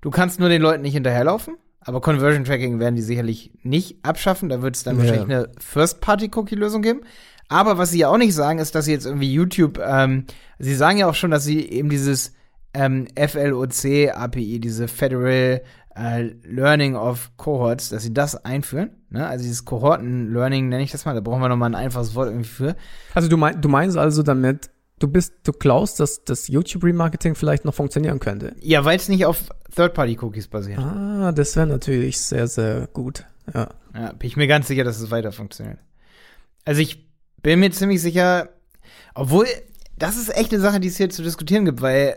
Du 0.00 0.10
kannst 0.10 0.40
nur 0.40 0.48
den 0.48 0.62
Leuten 0.62 0.82
nicht 0.82 0.94
hinterherlaufen, 0.94 1.56
aber 1.80 2.00
Conversion-Tracking 2.00 2.78
werden 2.80 2.96
die 2.96 3.02
sicherlich 3.02 3.52
nicht 3.62 4.04
abschaffen. 4.04 4.48
Da 4.48 4.62
wird 4.62 4.76
es 4.76 4.82
dann 4.84 4.96
Ja. 4.96 5.02
wahrscheinlich 5.02 5.24
eine 5.36 5.48
First-Party-Cookie-Lösung 5.58 6.82
geben. 6.82 7.02
Aber 7.48 7.76
was 7.76 7.90
sie 7.90 7.98
ja 7.98 8.08
auch 8.08 8.16
nicht 8.18 8.34
sagen, 8.34 8.58
ist, 8.58 8.74
dass 8.74 8.86
sie 8.86 8.92
jetzt 8.92 9.04
irgendwie 9.04 9.32
YouTube, 9.32 9.78
ähm, 9.84 10.24
sie 10.58 10.74
sagen 10.74 10.96
ja 10.98 11.06
auch 11.08 11.14
schon, 11.14 11.30
dass 11.30 11.44
sie 11.44 11.60
eben 11.68 11.90
dieses 11.90 12.32
ähm, 12.72 13.06
FLOC 13.14 14.10
API, 14.14 14.58
diese 14.58 14.88
Federal 14.88 15.60
äh, 15.94 16.22
Learning 16.44 16.96
of 16.96 17.30
Cohorts, 17.36 17.90
dass 17.90 18.02
sie 18.02 18.14
das 18.14 18.44
einführen. 18.44 18.90
Ne? 19.10 19.26
Also 19.26 19.44
dieses 19.44 19.64
Kohorten-Learning 19.64 20.68
nenne 20.68 20.82
ich 20.82 20.92
das 20.92 21.04
mal, 21.04 21.14
da 21.14 21.20
brauchen 21.20 21.40
wir 21.40 21.48
nochmal 21.48 21.70
ein 21.70 21.74
einfaches 21.74 22.14
Wort 22.14 22.28
irgendwie 22.28 22.48
für. 22.48 22.76
Also 23.14 23.28
du, 23.28 23.36
mein, 23.36 23.60
du 23.60 23.68
meinst 23.68 23.96
also 23.96 24.22
damit, 24.22 24.70
du 24.98 25.08
bist, 25.08 25.34
du 25.44 25.52
glaubst, 25.52 26.00
dass 26.00 26.24
das 26.24 26.48
YouTube-Remarketing 26.48 27.34
vielleicht 27.34 27.64
noch 27.64 27.74
funktionieren 27.74 28.20
könnte? 28.20 28.54
Ja, 28.60 28.84
weil 28.84 28.96
es 28.96 29.08
nicht 29.08 29.26
auf 29.26 29.50
Third-Party-Cookies 29.74 30.48
basiert. 30.48 30.78
Ah, 30.78 31.32
das 31.32 31.56
wäre 31.56 31.66
natürlich 31.66 32.20
sehr, 32.20 32.46
sehr 32.46 32.88
gut. 32.92 33.24
Ja. 33.52 33.68
Ja, 33.94 34.12
bin 34.12 34.28
ich 34.28 34.36
mir 34.36 34.46
ganz 34.46 34.68
sicher, 34.68 34.84
dass 34.84 35.00
es 35.00 35.10
weiter 35.10 35.32
funktioniert. 35.32 35.78
Also 36.64 36.80
ich 36.80 37.06
bin 37.42 37.60
mir 37.60 37.70
ziemlich 37.70 38.00
sicher, 38.00 38.48
obwohl, 39.14 39.46
das 39.98 40.16
ist 40.16 40.34
echt 40.34 40.52
eine 40.52 40.62
Sache, 40.62 40.80
die 40.80 40.88
es 40.88 40.96
hier 40.96 41.10
zu 41.10 41.22
diskutieren 41.22 41.64
gibt, 41.64 41.82
weil 41.82 42.16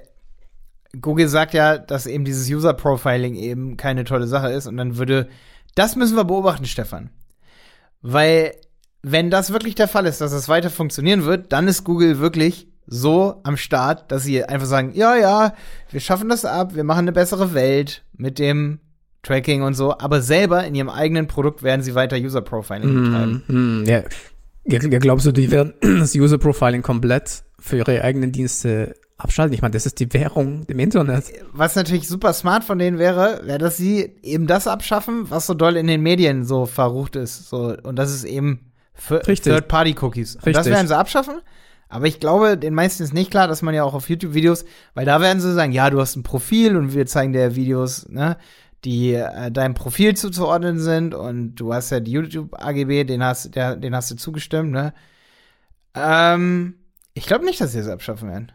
Google 1.02 1.28
sagt 1.28 1.54
ja, 1.54 1.78
dass 1.78 2.06
eben 2.06 2.26
dieses 2.26 2.50
User 2.50 2.74
Profiling 2.74 3.36
eben 3.36 3.78
keine 3.78 4.04
tolle 4.04 4.28
Sache 4.28 4.50
ist 4.52 4.68
und 4.68 4.78
dann 4.78 4.98
würde, 4.98 5.28
das 5.76 5.96
müssen 5.96 6.16
wir 6.16 6.24
beobachten, 6.24 6.66
Stefan. 6.66 7.10
Weil, 8.02 8.54
wenn 9.02 9.30
das 9.30 9.52
wirklich 9.52 9.76
der 9.76 9.88
Fall 9.88 10.06
ist, 10.06 10.22
dass 10.22 10.32
es 10.32 10.50
weiter 10.50 10.70
funktionieren 10.70 11.26
wird, 11.26 11.52
dann 11.52 11.68
ist 11.68 11.84
Google 11.84 12.20
wirklich 12.20 12.68
so 12.88 13.42
am 13.44 13.58
Start, 13.58 14.12
dass 14.12 14.24
sie 14.24 14.44
einfach 14.44 14.68
sagen, 14.68 14.92
ja, 14.94 15.16
ja, 15.16 15.54
wir 15.90 16.00
schaffen 16.00 16.30
das 16.30 16.46
ab, 16.46 16.76
wir 16.76 16.84
machen 16.84 17.00
eine 17.00 17.12
bessere 17.12 17.54
Welt 17.54 18.04
mit 18.14 18.38
dem 18.38 18.80
Tracking 19.24 19.64
und 19.64 19.74
so, 19.74 19.98
aber 19.98 20.22
selber 20.22 20.66
in 20.66 20.76
ihrem 20.76 20.90
eigenen 20.90 21.28
Produkt 21.28 21.64
werden 21.64 21.82
sie 21.82 21.96
weiter 21.96 22.18
User 22.18 22.42
Profiling 22.42 22.94
betreiben. 22.94 23.44
Mm, 23.48 23.82
mm, 23.82 23.86
ja. 23.86 24.04
Ja, 24.68 24.80
glaubst 24.80 25.28
du, 25.28 25.32
die 25.32 25.52
werden 25.52 25.74
das 26.00 26.16
User 26.16 26.38
Profiling 26.38 26.82
komplett 26.82 27.44
für 27.60 27.78
ihre 27.78 28.02
eigenen 28.02 28.32
Dienste 28.32 28.96
abschalten? 29.18 29.54
Ich 29.54 29.62
meine, 29.62 29.74
das 29.74 29.86
ist 29.86 30.00
die 30.00 30.12
Währung 30.14 30.64
im 30.68 30.80
Internet. 30.80 31.26
Was 31.54 31.76
natürlich 31.76 32.08
super 32.08 32.34
smart 32.34 32.64
von 32.64 32.78
denen 32.78 33.00
wäre, 33.00 33.42
wäre, 33.46 33.58
dass 33.58 33.78
sie 33.78 34.16
eben 34.22 34.48
das 34.48 34.68
abschaffen, 34.68 35.30
was 35.30 35.46
so 35.46 35.54
doll 35.54 35.78
in 35.78 35.88
den 35.88 36.02
Medien 36.02 36.46
so 36.46 36.66
verrucht 36.66 37.16
ist. 37.16 37.50
So, 37.50 37.76
und 37.84 37.96
das 37.98 38.14
ist 38.14 38.24
eben 38.24 38.72
Third-Party-Cookies. 39.08 40.38
Das 40.44 40.66
werden 40.66 40.88
sie 40.88 40.98
abschaffen. 40.98 41.36
Aber 41.88 42.08
ich 42.08 42.20
glaube, 42.20 42.58
den 42.58 42.74
meisten 42.74 43.04
ist 43.04 43.14
nicht 43.14 43.32
klar, 43.32 43.48
dass 43.48 43.62
man 43.62 43.76
ja 43.76 43.84
auch 43.84 43.94
auf 43.94 44.10
YouTube-Videos, 44.10 44.66
weil 44.96 45.06
da 45.06 45.22
werden 45.22 45.40
sie 45.40 45.54
sagen, 45.54 45.72
ja, 45.72 45.90
du 45.90 46.02
hast 46.02 46.16
ein 46.16 46.24
Profil 46.24 46.76
und 46.76 46.94
wir 46.94 47.06
zeigen 47.06 47.32
dir 47.32 47.56
Videos, 47.56 48.10
ne, 48.10 48.38
die 48.84 49.14
äh, 49.14 49.52
deinem 49.52 49.76
Profil 49.76 50.16
zuzuordnen 50.16 50.80
sind 50.80 51.14
und 51.14 51.56
du 51.56 51.74
hast 51.74 51.92
ja 51.92 52.00
die 52.00 52.12
YouTube-AGB, 52.12 53.04
den 53.04 53.24
hast, 53.24 53.56
der, 53.56 53.76
den 53.76 53.96
hast 53.96 54.12
du 54.12 54.16
zugestimmt, 54.16 54.72
ne. 54.72 54.94
Ähm, 55.94 56.76
ich 57.14 57.28
glaube 57.28 57.46
nicht, 57.46 57.62
dass 57.62 57.72
sie 57.72 57.80
es 57.80 57.88
abschaffen 57.88 58.30
werden. 58.30 58.52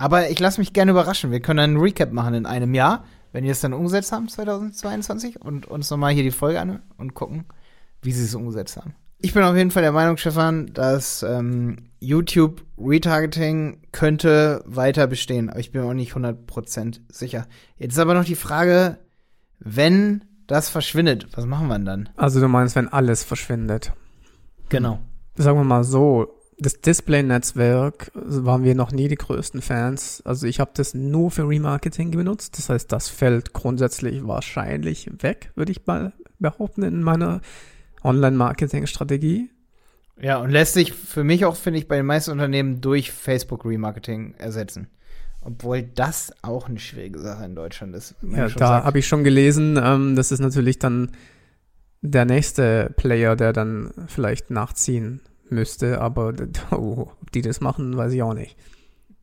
Aber 0.00 0.30
ich 0.30 0.38
lasse 0.40 0.62
mich 0.62 0.72
gerne 0.72 0.92
überraschen. 0.92 1.30
Wir 1.30 1.40
können 1.40 1.58
einen 1.58 1.76
Recap 1.76 2.10
machen 2.10 2.32
in 2.32 2.46
einem 2.46 2.72
Jahr, 2.72 3.04
wenn 3.32 3.44
die 3.44 3.50
es 3.50 3.60
dann 3.60 3.74
umgesetzt 3.74 4.12
haben, 4.12 4.28
2022, 4.28 5.42
und 5.42 5.66
uns 5.66 5.90
nochmal 5.90 6.14
hier 6.14 6.22
die 6.22 6.30
Folge 6.30 6.58
an 6.58 6.80
und 6.96 7.12
gucken, 7.12 7.44
wie 8.00 8.12
sie 8.12 8.24
es 8.24 8.34
umgesetzt 8.34 8.78
haben. 8.78 8.94
Ich 9.18 9.34
bin 9.34 9.42
auf 9.42 9.54
jeden 9.54 9.70
Fall 9.70 9.82
der 9.82 9.92
Meinung, 9.92 10.16
Stefan, 10.16 10.72
dass 10.72 11.22
ähm, 11.22 11.90
YouTube 11.98 12.64
Retargeting 12.78 13.82
könnte 13.92 14.64
weiter 14.64 15.06
bestehen, 15.06 15.50
aber 15.50 15.60
ich 15.60 15.70
bin 15.70 15.82
auch 15.82 15.92
nicht 15.92 16.14
100% 16.14 17.00
sicher. 17.10 17.46
Jetzt 17.76 17.92
ist 17.92 17.98
aber 17.98 18.14
noch 18.14 18.24
die 18.24 18.36
Frage, 18.36 18.96
wenn 19.58 20.24
das 20.46 20.70
verschwindet, 20.70 21.26
was 21.36 21.44
machen 21.44 21.68
wir 21.68 21.78
dann? 21.78 22.08
Also 22.16 22.40
du 22.40 22.48
meinst, 22.48 22.74
wenn 22.74 22.88
alles 22.88 23.22
verschwindet? 23.22 23.92
Genau. 24.70 25.00
Sagen 25.34 25.58
wir 25.58 25.64
mal 25.64 25.84
so, 25.84 26.39
das 26.60 26.80
Display-Netzwerk 26.80 28.10
waren 28.14 28.64
wir 28.64 28.74
noch 28.74 28.92
nie 28.92 29.08
die 29.08 29.16
größten 29.16 29.62
Fans. 29.62 30.22
Also 30.24 30.46
ich 30.46 30.60
habe 30.60 30.70
das 30.74 30.94
nur 30.94 31.30
für 31.30 31.48
Remarketing 31.48 32.10
benutzt. 32.10 32.58
Das 32.58 32.68
heißt, 32.68 32.92
das 32.92 33.08
fällt 33.08 33.52
grundsätzlich 33.52 34.26
wahrscheinlich 34.26 35.10
weg, 35.22 35.52
würde 35.54 35.72
ich 35.72 35.86
mal 35.86 36.12
behaupten, 36.38 36.82
in 36.82 37.02
meiner 37.02 37.40
Online-Marketing-Strategie. 38.02 39.50
Ja, 40.20 40.36
und 40.36 40.50
lässt 40.50 40.74
sich 40.74 40.92
für 40.92 41.24
mich 41.24 41.44
auch, 41.46 41.56
finde 41.56 41.78
ich, 41.78 41.88
bei 41.88 41.96
den 41.96 42.06
meisten 42.06 42.30
Unternehmen 42.30 42.80
durch 42.80 43.10
Facebook-Remarketing 43.10 44.34
ersetzen. 44.36 44.88
Obwohl 45.40 45.82
das 45.82 46.34
auch 46.42 46.68
eine 46.68 46.78
schwierige 46.78 47.18
Sache 47.20 47.46
in 47.46 47.54
Deutschland 47.54 47.96
ist. 47.96 48.14
Ja, 48.22 48.48
da 48.48 48.84
habe 48.84 48.98
ich 48.98 49.08
schon 49.08 49.24
gelesen, 49.24 49.80
ähm, 49.82 50.14
das 50.14 50.32
ist 50.32 50.40
natürlich 50.40 50.78
dann 50.78 51.12
der 52.02 52.26
nächste 52.26 52.92
Player, 52.96 53.36
der 53.36 53.54
dann 53.54 53.92
vielleicht 54.06 54.50
nachziehen 54.50 55.20
müsste, 55.52 56.00
aber 56.00 56.34
oh, 56.70 57.08
ob 57.20 57.32
die 57.32 57.42
das 57.42 57.60
machen, 57.60 57.96
weiß 57.96 58.12
ich 58.12 58.22
auch 58.22 58.34
nicht. 58.34 58.56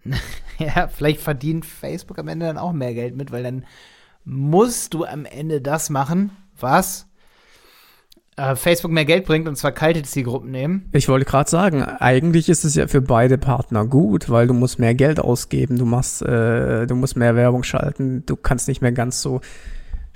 ja, 0.57 0.87
vielleicht 0.87 1.21
verdient 1.21 1.65
Facebook 1.65 2.19
am 2.19 2.27
Ende 2.27 2.45
dann 2.45 2.57
auch 2.57 2.73
mehr 2.73 2.93
Geld 2.93 3.15
mit, 3.15 3.31
weil 3.31 3.43
dann 3.43 3.65
musst 4.23 4.93
du 4.93 5.05
am 5.05 5.25
Ende 5.25 5.61
das 5.61 5.89
machen, 5.89 6.31
was 6.59 7.07
äh, 8.37 8.55
Facebook 8.55 8.91
mehr 8.91 9.05
Geld 9.05 9.25
bringt, 9.25 9.47
und 9.47 9.55
zwar 9.57 9.71
kalte 9.71 10.03
Zielgruppen 10.03 10.51
nehmen. 10.51 10.89
Ich 10.93 11.09
wollte 11.09 11.25
gerade 11.25 11.49
sagen, 11.49 11.83
eigentlich 11.83 12.49
ist 12.49 12.63
es 12.63 12.75
ja 12.75 12.87
für 12.87 13.01
beide 13.01 13.37
Partner 13.37 13.85
gut, 13.85 14.29
weil 14.29 14.47
du 14.47 14.53
musst 14.53 14.79
mehr 14.79 14.93
Geld 14.93 15.19
ausgeben, 15.19 15.77
du 15.77 15.85
machst, 15.85 16.21
äh, 16.21 16.85
du 16.85 16.95
musst 16.95 17.17
mehr 17.17 17.35
Werbung 17.35 17.63
schalten, 17.63 18.25
du 18.25 18.35
kannst 18.35 18.67
nicht 18.67 18.81
mehr 18.81 18.91
ganz 18.91 19.21
so 19.21 19.41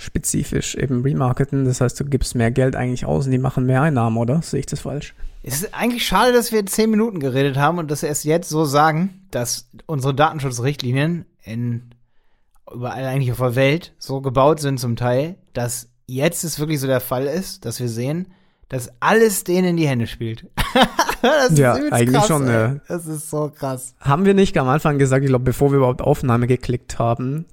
spezifisch 0.02 0.76
eben 0.76 1.04
remarketen. 1.04 1.66
Das 1.66 1.82
heißt, 1.82 2.00
du 2.00 2.06
gibst 2.06 2.36
mehr 2.36 2.52
Geld 2.52 2.76
eigentlich 2.76 3.06
aus 3.06 3.26
und 3.26 3.32
die 3.32 3.38
machen 3.38 3.66
mehr 3.66 3.82
Einnahmen, 3.84 4.18
oder? 4.18 4.42
Sehe 4.42 4.62
ich 4.62 4.66
das 4.66 4.82
falsch? 4.82 5.14
Es 5.44 5.62
ist 5.62 5.74
eigentlich 5.74 6.06
schade, 6.06 6.34
dass 6.34 6.52
wir 6.52 6.66
zehn 6.66 6.90
Minuten 6.90 7.20
geredet 7.20 7.58
haben 7.58 7.78
und 7.78 7.90
dass 7.90 8.02
wir 8.02 8.10
erst 8.10 8.26
jetzt 8.26 8.50
so 8.50 8.66
sagen, 8.66 9.26
dass 9.32 9.70
unsere 9.86 10.14
Datenschutzrichtlinien 10.14 11.26
in 11.44 11.92
überall 12.72 13.06
eigentlich 13.06 13.32
auf 13.32 13.40
der 13.40 13.56
Welt 13.56 13.94
so 13.98 14.22
gebaut 14.22 14.60
sind 14.60 14.80
zum 14.80 14.96
Teil, 14.96 15.36
dass 15.54 15.90
jetzt 16.08 16.44
es 16.44 16.60
wirklich 16.60 16.80
so 16.80 16.88
der 16.88 17.02
Fall 17.02 17.26
ist, 17.26 17.66
dass 17.66 17.80
wir 17.80 17.90
sehen, 17.90 18.28
dass 18.70 18.90
alles 19.02 19.44
denen 19.44 19.70
in 19.70 19.78
die 19.78 19.88
Hände 19.88 20.08
spielt. 20.08 20.48
ja, 21.54 21.74
eigentlich 21.74 22.18
krass, 22.18 22.28
schon. 22.28 22.48
Ja. 22.48 22.76
Das 22.88 23.06
ist 23.06 23.30
so 23.30 23.52
krass. 23.54 23.96
Haben 24.00 24.26
wir 24.26 24.34
nicht 24.34 24.58
am 24.58 24.70
Anfang 24.70 24.98
gesagt, 24.98 25.24
ich 25.24 25.30
glaube, 25.30 25.44
bevor 25.44 25.72
wir 25.72 25.78
überhaupt 25.78 26.02
Aufnahme 26.02 26.48
geklickt 26.48 26.98
haben, 26.98 27.46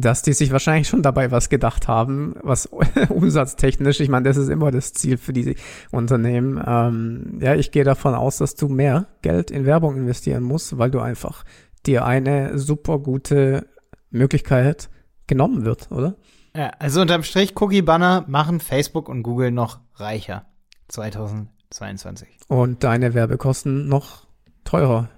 dass 0.00 0.22
die 0.22 0.34
sich 0.34 0.52
wahrscheinlich 0.52 0.88
schon 0.88 1.02
dabei 1.02 1.30
was 1.30 1.48
gedacht 1.48 1.88
haben, 1.88 2.34
was 2.42 2.66
umsatztechnisch, 3.08 4.00
ich 4.00 4.08
meine, 4.08 4.28
das 4.28 4.36
ist 4.36 4.48
immer 4.48 4.70
das 4.70 4.92
Ziel 4.92 5.16
für 5.16 5.32
diese 5.32 5.54
Unternehmen. 5.90 6.62
Ähm, 6.64 7.38
ja, 7.40 7.54
ich 7.54 7.70
gehe 7.70 7.84
davon 7.84 8.14
aus, 8.14 8.38
dass 8.38 8.54
du 8.54 8.68
mehr 8.68 9.06
Geld 9.22 9.50
in 9.50 9.64
Werbung 9.64 9.96
investieren 9.96 10.42
musst, 10.42 10.78
weil 10.78 10.90
du 10.90 11.00
einfach 11.00 11.44
dir 11.86 12.04
eine 12.04 12.58
super 12.58 12.98
gute 12.98 13.66
Möglichkeit 14.10 14.90
genommen 15.26 15.64
wird, 15.64 15.90
oder? 15.90 16.16
Ja, 16.54 16.70
also 16.78 17.00
unterm 17.00 17.22
Strich, 17.22 17.54
Cookie-Banner 17.60 18.24
machen 18.28 18.60
Facebook 18.60 19.08
und 19.08 19.22
Google 19.22 19.50
noch 19.50 19.80
reicher 19.94 20.46
2022. 20.88 22.28
Und 22.48 22.84
deine 22.84 23.14
Werbekosten 23.14 23.88
noch 23.88 24.26
teurer. 24.64 25.08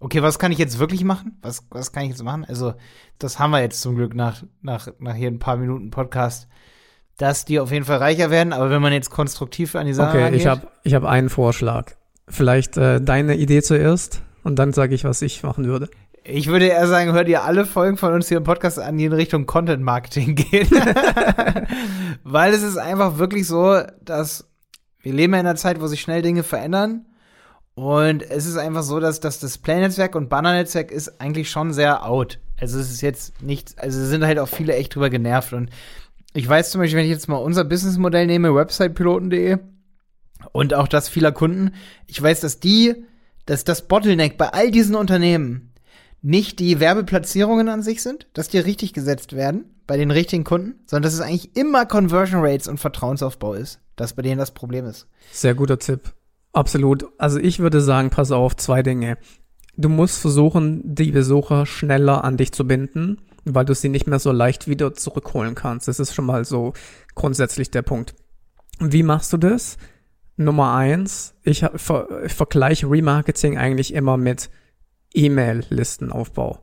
Okay, 0.00 0.22
was 0.22 0.38
kann 0.38 0.52
ich 0.52 0.58
jetzt 0.58 0.78
wirklich 0.78 1.04
machen? 1.04 1.38
Was, 1.42 1.64
was 1.70 1.92
kann 1.92 2.04
ich 2.04 2.10
jetzt 2.10 2.22
machen? 2.22 2.44
Also, 2.44 2.74
das 3.18 3.38
haben 3.38 3.50
wir 3.50 3.60
jetzt 3.60 3.80
zum 3.80 3.96
Glück 3.96 4.14
nach, 4.14 4.44
nach, 4.60 4.88
nach 4.98 5.14
hier 5.14 5.28
ein 5.28 5.38
paar 5.38 5.56
Minuten 5.56 5.90
Podcast, 5.90 6.48
dass 7.16 7.44
die 7.44 7.58
auf 7.58 7.72
jeden 7.72 7.84
Fall 7.84 7.98
reicher 7.98 8.30
werden. 8.30 8.52
Aber 8.52 8.70
wenn 8.70 8.82
man 8.82 8.92
jetzt 8.92 9.10
konstruktiv 9.10 9.74
an 9.74 9.86
die 9.86 9.94
Sache 9.94 10.10
Okay, 10.10 10.24
rangeht, 10.24 10.40
ich 10.40 10.46
habe 10.46 10.68
ich 10.84 10.94
hab 10.94 11.04
einen 11.04 11.30
Vorschlag. 11.30 11.92
Vielleicht 12.28 12.76
äh, 12.76 13.00
deine 13.00 13.36
Idee 13.36 13.62
zuerst 13.62 14.22
und 14.44 14.58
dann 14.58 14.72
sage 14.72 14.94
ich, 14.94 15.04
was 15.04 15.22
ich 15.22 15.42
machen 15.42 15.64
würde. 15.64 15.88
Ich 16.24 16.48
würde 16.48 16.66
eher 16.66 16.86
sagen, 16.86 17.12
hört 17.12 17.28
ihr 17.28 17.42
alle 17.42 17.64
Folgen 17.64 17.96
von 17.96 18.12
uns 18.12 18.28
hier 18.28 18.36
im 18.36 18.44
Podcast 18.44 18.78
an, 18.78 18.98
die 18.98 19.06
in 19.06 19.14
Richtung 19.14 19.46
Content 19.46 19.82
Marketing 19.82 20.34
gehen. 20.34 20.68
Weil 22.22 22.52
es 22.52 22.62
ist 22.62 22.76
einfach 22.76 23.16
wirklich 23.16 23.46
so, 23.46 23.80
dass 24.02 24.46
wir 25.00 25.14
leben 25.14 25.32
in 25.32 25.40
einer 25.40 25.56
Zeit, 25.56 25.80
wo 25.80 25.86
sich 25.86 26.02
schnell 26.02 26.20
Dinge 26.20 26.42
verändern 26.42 27.06
und 27.78 28.28
es 28.28 28.44
ist 28.44 28.56
einfach 28.56 28.82
so, 28.82 28.98
dass, 28.98 29.20
dass 29.20 29.38
das 29.38 29.56
Play-Netzwerk 29.56 30.16
und 30.16 30.28
Banner-Netzwerk 30.28 30.90
ist 30.90 31.20
eigentlich 31.20 31.48
schon 31.48 31.72
sehr 31.72 32.04
out. 32.04 32.40
Also 32.60 32.76
es 32.80 32.90
ist 32.90 33.02
jetzt 33.02 33.40
nicht, 33.40 33.78
also 33.78 34.04
sind 34.04 34.24
halt 34.24 34.40
auch 34.40 34.48
viele 34.48 34.74
echt 34.74 34.96
drüber 34.96 35.10
genervt. 35.10 35.52
Und 35.52 35.70
ich 36.34 36.48
weiß 36.48 36.72
zum 36.72 36.80
Beispiel, 36.80 36.98
wenn 36.98 37.04
ich 37.04 37.12
jetzt 37.12 37.28
mal 37.28 37.36
unser 37.36 37.62
Businessmodell 37.62 38.26
nehme, 38.26 38.52
websitepiloten.de 38.52 39.58
und 40.50 40.74
auch 40.74 40.88
das 40.88 41.08
vieler 41.08 41.30
Kunden, 41.30 41.72
ich 42.08 42.20
weiß, 42.20 42.40
dass 42.40 42.58
die, 42.58 42.96
dass 43.46 43.62
das 43.62 43.86
Bottleneck 43.86 44.38
bei 44.38 44.48
all 44.48 44.72
diesen 44.72 44.96
Unternehmen 44.96 45.72
nicht 46.20 46.58
die 46.58 46.80
Werbeplatzierungen 46.80 47.68
an 47.68 47.82
sich 47.82 48.02
sind, 48.02 48.26
dass 48.32 48.48
die 48.48 48.58
richtig 48.58 48.92
gesetzt 48.92 49.36
werden 49.36 49.66
bei 49.86 49.96
den 49.96 50.10
richtigen 50.10 50.42
Kunden, 50.42 50.80
sondern 50.86 51.04
dass 51.04 51.14
es 51.14 51.20
eigentlich 51.20 51.54
immer 51.54 51.86
Conversion 51.86 52.44
Rates 52.44 52.66
und 52.66 52.78
Vertrauensaufbau 52.78 53.54
ist, 53.54 53.78
das 53.94 54.14
bei 54.14 54.22
denen 54.22 54.38
das 54.38 54.50
Problem 54.50 54.84
ist. 54.84 55.06
Sehr 55.30 55.54
guter 55.54 55.78
Tipp. 55.78 56.12
Absolut. 56.58 57.06
Also 57.18 57.38
ich 57.38 57.60
würde 57.60 57.80
sagen, 57.80 58.10
pass 58.10 58.32
auf, 58.32 58.56
zwei 58.56 58.82
Dinge. 58.82 59.16
Du 59.76 59.88
musst 59.88 60.18
versuchen, 60.18 60.82
die 60.82 61.12
Besucher 61.12 61.66
schneller 61.66 62.24
an 62.24 62.36
dich 62.36 62.50
zu 62.50 62.66
binden, 62.66 63.18
weil 63.44 63.64
du 63.64 63.76
sie 63.76 63.88
nicht 63.88 64.08
mehr 64.08 64.18
so 64.18 64.32
leicht 64.32 64.66
wieder 64.66 64.92
zurückholen 64.92 65.54
kannst. 65.54 65.86
Das 65.86 66.00
ist 66.00 66.16
schon 66.16 66.26
mal 66.26 66.44
so 66.44 66.72
grundsätzlich 67.14 67.70
der 67.70 67.82
Punkt. 67.82 68.16
Wie 68.80 69.04
machst 69.04 69.32
du 69.32 69.36
das? 69.36 69.78
Nummer 70.36 70.74
eins, 70.74 71.36
ich, 71.44 71.64
ver, 71.76 72.08
ich 72.24 72.34
vergleiche 72.34 72.90
Remarketing 72.90 73.56
eigentlich 73.56 73.94
immer 73.94 74.16
mit 74.16 74.50
E-Mail-Listenaufbau. 75.14 76.58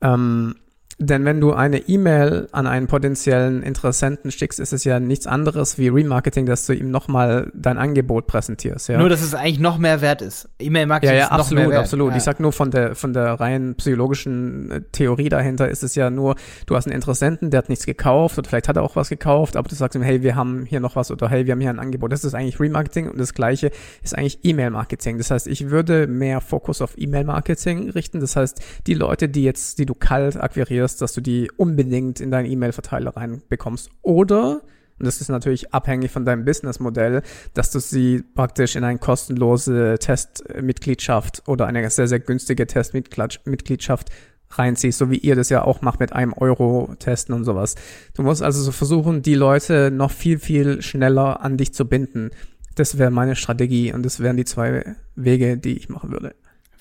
Ähm, 0.00 0.54
denn 1.02 1.24
wenn 1.24 1.40
du 1.40 1.54
eine 1.54 1.78
E-Mail 1.88 2.48
an 2.52 2.66
einen 2.66 2.86
potenziellen 2.86 3.62
Interessenten 3.62 4.30
schickst, 4.30 4.60
ist 4.60 4.74
es 4.74 4.84
ja 4.84 5.00
nichts 5.00 5.26
anderes 5.26 5.78
wie 5.78 5.88
Remarketing, 5.88 6.44
dass 6.44 6.66
du 6.66 6.74
ihm 6.74 6.90
nochmal 6.90 7.50
dein 7.54 7.78
Angebot 7.78 8.26
präsentierst. 8.26 8.90
Ja? 8.90 8.98
Nur, 8.98 9.08
dass 9.08 9.22
es 9.22 9.34
eigentlich 9.34 9.60
noch 9.60 9.78
mehr 9.78 10.02
wert 10.02 10.20
ist. 10.20 10.50
E-Mail-Marketing 10.58 11.14
ja, 11.14 11.20
ja, 11.20 11.24
ist 11.24 11.30
noch 11.32 11.38
absolut, 11.38 11.62
mehr 11.62 11.70
wert. 11.70 11.80
absolut. 11.80 12.10
Ja. 12.10 12.16
Ich 12.18 12.22
sag 12.22 12.38
nur 12.38 12.52
von 12.52 12.70
der, 12.70 12.94
von 12.94 13.14
der 13.14 13.40
rein 13.40 13.76
psychologischen 13.76 14.70
äh, 14.70 14.80
Theorie 14.92 15.30
dahinter 15.30 15.70
ist 15.70 15.82
es 15.82 15.94
ja 15.94 16.10
nur, 16.10 16.34
du 16.66 16.76
hast 16.76 16.86
einen 16.86 16.94
Interessenten, 16.94 17.50
der 17.50 17.58
hat 17.58 17.70
nichts 17.70 17.86
gekauft 17.86 18.36
oder 18.36 18.50
vielleicht 18.50 18.68
hat 18.68 18.76
er 18.76 18.82
auch 18.82 18.94
was 18.94 19.08
gekauft, 19.08 19.56
aber 19.56 19.70
du 19.70 19.74
sagst 19.74 19.96
ihm, 19.96 20.02
hey, 20.02 20.22
wir 20.22 20.36
haben 20.36 20.66
hier 20.66 20.80
noch 20.80 20.96
was 20.96 21.10
oder 21.10 21.30
hey, 21.30 21.46
wir 21.46 21.52
haben 21.52 21.62
hier 21.62 21.70
ein 21.70 21.78
Angebot. 21.78 22.12
Das 22.12 22.24
ist 22.24 22.34
eigentlich 22.34 22.60
Remarketing 22.60 23.08
und 23.08 23.18
das 23.18 23.32
gleiche 23.32 23.70
ist 24.02 24.14
eigentlich 24.14 24.40
E-Mail-Marketing. 24.42 25.16
Das 25.16 25.30
heißt, 25.30 25.46
ich 25.46 25.70
würde 25.70 26.06
mehr 26.06 26.42
Fokus 26.42 26.82
auf 26.82 26.92
E-Mail-Marketing 26.98 27.88
richten. 27.88 28.20
Das 28.20 28.36
heißt, 28.36 28.60
die 28.86 28.94
Leute, 28.94 29.30
die 29.30 29.44
jetzt, 29.44 29.78
die 29.78 29.86
du 29.86 29.94
kalt 29.94 30.38
akquirierst, 30.38 30.89
dass 30.96 31.12
du 31.12 31.20
die 31.20 31.50
unbedingt 31.56 32.20
in 32.20 32.30
deinen 32.30 32.50
E-Mail-Verteiler 32.50 33.16
reinbekommst. 33.16 33.90
Oder 34.02 34.62
und 35.00 35.06
das 35.06 35.22
ist 35.22 35.30
natürlich 35.30 35.72
abhängig 35.72 36.10
von 36.10 36.26
deinem 36.26 36.44
Businessmodell, 36.44 37.22
dass 37.54 37.70
du 37.70 37.78
sie 37.78 38.22
praktisch 38.34 38.76
in 38.76 38.84
eine 38.84 38.98
kostenlose 38.98 39.96
Testmitgliedschaft 39.98 41.42
oder 41.46 41.66
eine 41.66 41.88
sehr, 41.88 42.06
sehr 42.06 42.20
günstige 42.20 42.66
Testmitgliedschaft 42.66 44.10
reinziehst, 44.50 44.98
so 44.98 45.10
wie 45.10 45.16
ihr 45.16 45.36
das 45.36 45.48
ja 45.48 45.62
auch 45.62 45.80
macht 45.80 46.00
mit 46.00 46.12
einem 46.12 46.34
Euro 46.34 46.94
testen 46.98 47.34
und 47.34 47.44
sowas. 47.44 47.76
Du 48.14 48.22
musst 48.22 48.42
also 48.42 48.60
so 48.60 48.72
versuchen, 48.72 49.22
die 49.22 49.36
Leute 49.36 49.90
noch 49.90 50.10
viel, 50.10 50.38
viel 50.38 50.82
schneller 50.82 51.40
an 51.40 51.56
dich 51.56 51.72
zu 51.72 51.86
binden. 51.86 52.30
Das 52.74 52.98
wäre 52.98 53.10
meine 53.10 53.36
Strategie 53.36 53.94
und 53.94 54.04
das 54.04 54.20
wären 54.20 54.36
die 54.36 54.44
zwei 54.44 54.96
Wege, 55.14 55.56
die 55.56 55.78
ich 55.78 55.88
machen 55.88 56.10
würde. 56.10 56.34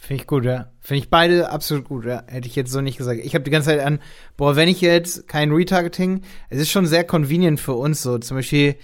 Finde 0.10 0.24
ich 0.24 0.28
gut, 0.28 0.44
ja. 0.44 0.72
Finde 0.80 1.04
ich 1.04 1.12
beide 1.12 1.52
absolut 1.52 1.88
gut, 1.88 2.06
ja. 2.06 2.24
Hätte 2.26 2.48
ich 2.48 2.56
jetzt 2.56 2.72
so 2.72 2.82
nicht 2.82 2.98
gesagt. 2.98 3.20
Ich 3.24 3.36
habe 3.36 3.44
die 3.44 3.52
ganze 3.52 3.70
Zeit 3.70 3.80
an, 3.80 4.00
boah, 4.38 4.56
wenn 4.56 4.68
ich 4.68 4.82
jetzt 4.82 5.28
kein 5.28 5.52
Retargeting, 5.52 6.24
es 6.50 6.60
ist 6.60 6.72
schon 6.72 6.88
sehr 6.88 7.04
convenient 7.04 7.60
für 7.60 7.74
uns 7.74 8.02
so. 8.02 8.18
Zum 8.18 8.38
Beispiel, 8.38 8.76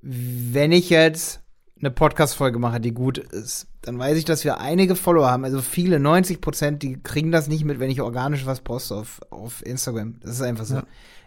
wenn 0.00 0.72
ich 0.72 0.88
jetzt 0.88 1.42
eine 1.78 1.90
Podcast-Folge 1.90 2.58
mache, 2.58 2.80
die 2.80 2.92
gut 2.92 3.18
ist, 3.18 3.66
dann 3.82 3.98
weiß 3.98 4.16
ich, 4.16 4.24
dass 4.24 4.42
wir 4.42 4.56
einige 4.56 4.96
Follower 4.96 5.30
haben, 5.30 5.44
also 5.44 5.60
viele, 5.60 6.00
90 6.00 6.40
Prozent, 6.40 6.82
die 6.82 6.98
kriegen 6.98 7.30
das 7.30 7.46
nicht 7.46 7.66
mit, 7.66 7.78
wenn 7.78 7.90
ich 7.90 8.00
organisch 8.00 8.46
was 8.46 8.62
poste 8.62 8.94
auf, 8.94 9.20
auf 9.28 9.66
Instagram. 9.66 10.18
Das 10.22 10.30
ist 10.30 10.40
einfach 10.40 10.64
so. 10.64 10.76
Ja. 10.76 10.84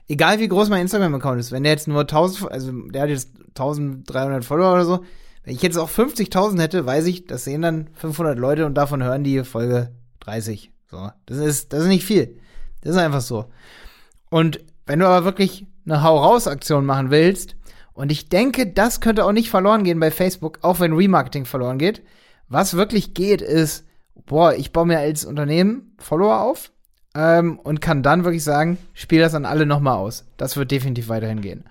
Egal 0.08 0.39
wie 0.39 0.48
groß 0.48 0.70
mein 0.70 0.82
Instagram-Account 0.82 1.39
ist, 1.39 1.51
wenn 1.51 1.62
der 1.62 1.74
jetzt 1.74 1.88
nur 1.88 2.01
1000, 2.01 2.51
also 2.51 2.72
der 2.72 3.03
hat 3.03 3.10
jetzt 3.10 3.29
1300 3.50 4.44
Follower 4.44 4.74
oder 4.74 4.86
so, 4.86 5.06
wenn 5.48 5.56
ich 5.56 5.62
jetzt 5.62 5.77
auch 5.77 5.89
50.000 5.89 6.60
hätte, 6.60 6.86
weiß 6.86 7.06
ich, 7.06 7.25
das 7.25 7.46
sehen 7.46 7.62
dann 7.62 7.88
500 7.94 8.38
Leute 8.38 8.66
und 8.66 8.74
davon 8.74 9.01
hören 9.01 9.24
die 9.24 9.46
Folge 9.46 9.92
30. 10.20 10.74
So, 10.92 11.10
das 11.25 11.38
ist, 11.38 11.72
das 11.72 11.84
ist 11.84 11.88
nicht 11.88 12.04
viel. 12.04 12.38
Das 12.82 12.96
ist 12.96 13.01
einfach 13.01 13.22
so. 13.22 13.46
Und 14.30 14.60
wenn 14.88 15.00
du 15.00 15.08
aber 15.08 15.24
wirklich 15.24 15.66
eine 15.86 16.04
Hau-Raus-Aktion 16.04 16.86
machen 16.86 17.12
willst, 17.12 17.56
und 17.94 18.12
ich 18.12 18.27
denke, 18.27 18.68
das 18.68 19.00
könnte 19.00 19.24
auch 19.24 19.32
nicht 19.32 19.50
verloren 19.50 19.86
gehen 19.86 20.01
bei 20.01 20.12
Facebook, 20.12 20.60
auch 20.63 20.82
wenn 20.82 20.92
Remarketing 20.92 21.46
verloren 21.46 21.77
geht. 21.77 22.04
Was 22.50 22.75
wirklich 22.75 23.13
geht, 23.13 23.42
ist, 23.42 23.86
boah, 24.25 24.54
ich 24.54 24.74
baue 24.74 24.86
mir 24.86 25.00
als 25.00 25.24
Unternehmen 25.24 25.96
Follower 25.98 26.42
auf 26.42 26.74
ähm, 27.16 27.58
und 27.58 27.80
kann 27.80 28.04
dann 28.04 28.25
wirklich 28.25 28.44
sagen, 28.44 28.80
spiel 28.94 29.22
das 29.22 29.34
an 29.34 29.46
alle 29.46 29.66
nochmal 29.66 29.96
aus. 29.96 30.25
Das 30.36 30.58
wird 30.58 30.72
definitiv 30.72 31.08
weiterhin 31.08 31.39
gehen. 31.39 31.63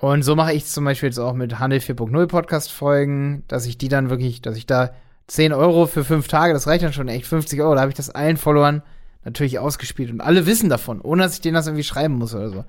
Und 0.00 0.22
so 0.22 0.34
mache 0.34 0.54
ich 0.54 0.64
es 0.64 0.72
zum 0.72 0.84
Beispiel 0.84 1.08
jetzt 1.08 1.18
auch 1.18 1.34
mit 1.34 1.58
Handel 1.58 1.78
4.0 1.78 2.26
Podcast-Folgen, 2.26 3.44
dass 3.48 3.66
ich 3.66 3.76
die 3.76 3.88
dann 3.88 4.08
wirklich, 4.08 4.40
dass 4.40 4.56
ich 4.56 4.64
da 4.64 4.92
10 5.26 5.52
Euro 5.52 5.86
für 5.86 6.04
fünf 6.04 6.26
Tage, 6.26 6.54
das 6.54 6.66
reicht 6.66 6.82
dann 6.82 6.92
schon 6.92 7.08
echt 7.08 7.26
50 7.26 7.60
Euro, 7.60 7.74
da 7.74 7.82
habe 7.82 7.90
ich 7.90 7.96
das 7.96 8.10
allen 8.10 8.38
Followern 8.38 8.82
natürlich 9.24 9.58
ausgespielt 9.58 10.10
und 10.10 10.22
alle 10.22 10.46
wissen 10.46 10.70
davon, 10.70 11.00
ohne 11.02 11.22
dass 11.22 11.34
ich 11.34 11.42
denen 11.42 11.54
das 11.54 11.66
irgendwie 11.66 11.84
schreiben 11.84 12.14
muss 12.14 12.34
oder 12.34 12.48
so. 12.48 12.64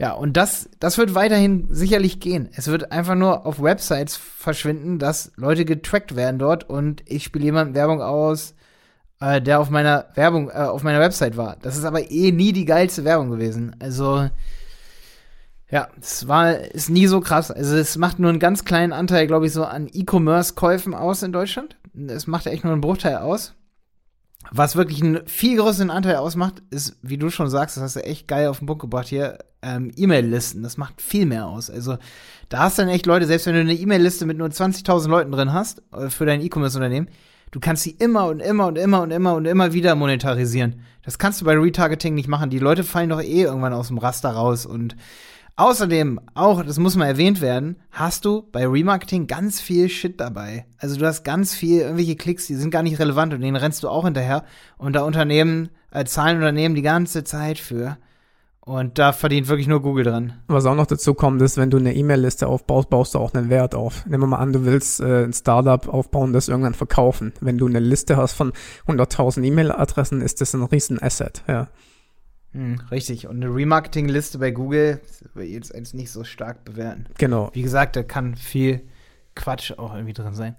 Ja, 0.00 0.12
und 0.12 0.36
das, 0.36 0.68
das 0.80 0.98
wird 0.98 1.14
weiterhin 1.14 1.66
sicherlich 1.70 2.20
gehen. 2.20 2.48
Es 2.52 2.68
wird 2.68 2.92
einfach 2.92 3.14
nur 3.14 3.46
auf 3.46 3.62
Websites 3.62 4.16
verschwinden, 4.16 4.98
dass 4.98 5.32
Leute 5.36 5.64
getrackt 5.64 6.14
werden 6.14 6.38
dort 6.38 6.68
und 6.68 7.02
ich 7.06 7.24
spiele 7.24 7.44
jemandem 7.44 7.74
Werbung 7.74 8.02
aus, 8.02 8.54
äh, 9.20 9.40
der 9.40 9.60
auf 9.60 9.70
meiner 9.70 10.06
Werbung, 10.14 10.50
äh, 10.50 10.54
auf 10.54 10.82
meiner 10.82 11.00
Website 11.00 11.36
war. 11.36 11.56
Das 11.62 11.76
ist 11.76 11.84
aber 11.84 12.10
eh 12.10 12.32
nie 12.32 12.52
die 12.52 12.64
geilste 12.64 13.04
Werbung 13.04 13.30
gewesen. 13.30 13.74
Also, 13.80 14.28
ja, 15.70 15.88
es 16.00 16.26
war, 16.28 16.58
ist 16.58 16.88
nie 16.88 17.06
so 17.06 17.20
krass. 17.20 17.50
Also, 17.50 17.76
es 17.76 17.98
macht 17.98 18.18
nur 18.18 18.30
einen 18.30 18.38
ganz 18.38 18.64
kleinen 18.64 18.92
Anteil, 18.92 19.26
glaube 19.26 19.46
ich, 19.46 19.52
so 19.52 19.64
an 19.64 19.88
E-Commerce-Käufen 19.92 20.94
aus 20.94 21.22
in 21.22 21.32
Deutschland. 21.32 21.76
Es 22.08 22.26
macht 22.26 22.46
echt 22.46 22.64
nur 22.64 22.72
einen 22.72 22.80
Bruchteil 22.80 23.16
aus. 23.16 23.54
Was 24.50 24.76
wirklich 24.76 25.02
einen 25.02 25.26
viel 25.26 25.58
größeren 25.58 25.90
Anteil 25.90 26.16
ausmacht, 26.16 26.62
ist, 26.70 26.96
wie 27.02 27.18
du 27.18 27.28
schon 27.28 27.50
sagst, 27.50 27.76
das 27.76 27.84
hast 27.84 27.96
du 27.96 28.04
echt 28.04 28.28
geil 28.28 28.48
auf 28.48 28.58
den 28.58 28.66
Punkt 28.66 28.80
gebracht 28.80 29.08
hier, 29.08 29.38
ähm, 29.60 29.92
E-Mail-Listen. 29.94 30.62
Das 30.62 30.78
macht 30.78 31.02
viel 31.02 31.26
mehr 31.26 31.46
aus. 31.46 31.68
Also, 31.68 31.98
da 32.48 32.60
hast 32.60 32.78
dann 32.78 32.88
echt 32.88 33.04
Leute, 33.04 33.26
selbst 33.26 33.46
wenn 33.46 33.54
du 33.54 33.60
eine 33.60 33.74
E-Mail-Liste 33.74 34.24
mit 34.24 34.38
nur 34.38 34.48
20.000 34.48 35.08
Leuten 35.08 35.32
drin 35.32 35.52
hast, 35.52 35.82
äh, 35.92 36.08
für 36.08 36.24
dein 36.24 36.40
E-Commerce-Unternehmen, 36.40 37.10
du 37.50 37.60
kannst 37.60 37.82
sie 37.82 37.90
immer 37.90 38.26
und 38.28 38.40
immer 38.40 38.68
und 38.68 38.78
immer 38.78 39.02
und 39.02 39.10
immer 39.10 39.34
und 39.34 39.44
immer 39.44 39.74
wieder 39.74 39.94
monetarisieren. 39.96 40.80
Das 41.04 41.18
kannst 41.18 41.42
du 41.42 41.44
bei 41.44 41.58
Retargeting 41.58 42.14
nicht 42.14 42.28
machen. 42.28 42.48
Die 42.48 42.58
Leute 42.58 42.84
fallen 42.84 43.10
doch 43.10 43.20
eh 43.20 43.42
irgendwann 43.42 43.74
aus 43.74 43.88
dem 43.88 43.98
Raster 43.98 44.30
raus 44.30 44.64
und 44.64 44.96
Außerdem, 45.58 46.20
auch, 46.34 46.62
das 46.62 46.78
muss 46.78 46.94
mal 46.94 47.08
erwähnt 47.08 47.40
werden, 47.40 47.80
hast 47.90 48.24
du 48.24 48.44
bei 48.52 48.64
Remarketing 48.64 49.26
ganz 49.26 49.60
viel 49.60 49.88
Shit 49.88 50.20
dabei. 50.20 50.66
Also 50.78 50.96
du 50.96 51.04
hast 51.04 51.24
ganz 51.24 51.52
viel, 51.52 51.80
irgendwelche 51.80 52.14
Klicks, 52.14 52.46
die 52.46 52.54
sind 52.54 52.70
gar 52.70 52.84
nicht 52.84 53.00
relevant 53.00 53.34
und 53.34 53.40
denen 53.40 53.56
rennst 53.56 53.82
du 53.82 53.88
auch 53.88 54.04
hinterher. 54.04 54.44
Und 54.76 54.92
da 54.92 55.02
Unternehmen, 55.02 55.70
äh, 55.90 56.04
zahlen 56.04 56.36
Unternehmen 56.36 56.76
die 56.76 56.82
ganze 56.82 57.24
Zeit 57.24 57.58
für. 57.58 57.98
Und 58.60 59.00
da 59.00 59.12
verdient 59.12 59.48
wirklich 59.48 59.66
nur 59.66 59.82
Google 59.82 60.04
dran. 60.04 60.34
Was 60.46 60.64
auch 60.64 60.76
noch 60.76 60.86
dazu 60.86 61.12
kommt, 61.14 61.42
ist, 61.42 61.56
wenn 61.56 61.70
du 61.70 61.78
eine 61.78 61.92
E-Mail-Liste 61.92 62.46
aufbaust, 62.46 62.88
baust 62.88 63.16
du 63.16 63.18
auch 63.18 63.34
einen 63.34 63.50
Wert 63.50 63.74
auf. 63.74 64.06
Nehmen 64.06 64.22
wir 64.22 64.26
mal 64.28 64.36
an, 64.36 64.52
du 64.52 64.64
willst 64.64 65.00
äh, 65.00 65.24
ein 65.24 65.32
Startup 65.32 65.88
aufbauen, 65.88 66.32
das 66.32 66.46
irgendwann 66.46 66.74
verkaufen. 66.74 67.32
Wenn 67.40 67.58
du 67.58 67.66
eine 67.66 67.80
Liste 67.80 68.16
hast 68.16 68.34
von 68.34 68.52
100.000 68.86 69.42
E-Mail-Adressen, 69.42 70.22
ist 70.22 70.40
das 70.40 70.54
ein 70.54 70.62
riesen 70.62 71.02
Asset, 71.02 71.42
ja. 71.48 71.66
Hm, 72.58 72.80
richtig. 72.90 73.28
Und 73.28 73.36
eine 73.36 73.54
Remarketing-Liste 73.54 74.38
bei 74.38 74.50
Google 74.50 75.00
will 75.34 75.46
ich 75.46 75.52
jetzt 75.52 75.72
eigentlich 75.72 75.94
nicht 75.94 76.10
so 76.10 76.24
stark 76.24 76.64
bewerten. 76.64 77.06
Genau. 77.16 77.50
Wie 77.52 77.62
gesagt, 77.62 77.94
da 77.94 78.02
kann 78.02 78.34
viel 78.34 78.80
Quatsch 79.36 79.78
auch 79.78 79.94
irgendwie 79.94 80.12
drin 80.12 80.34
sein. 80.34 80.56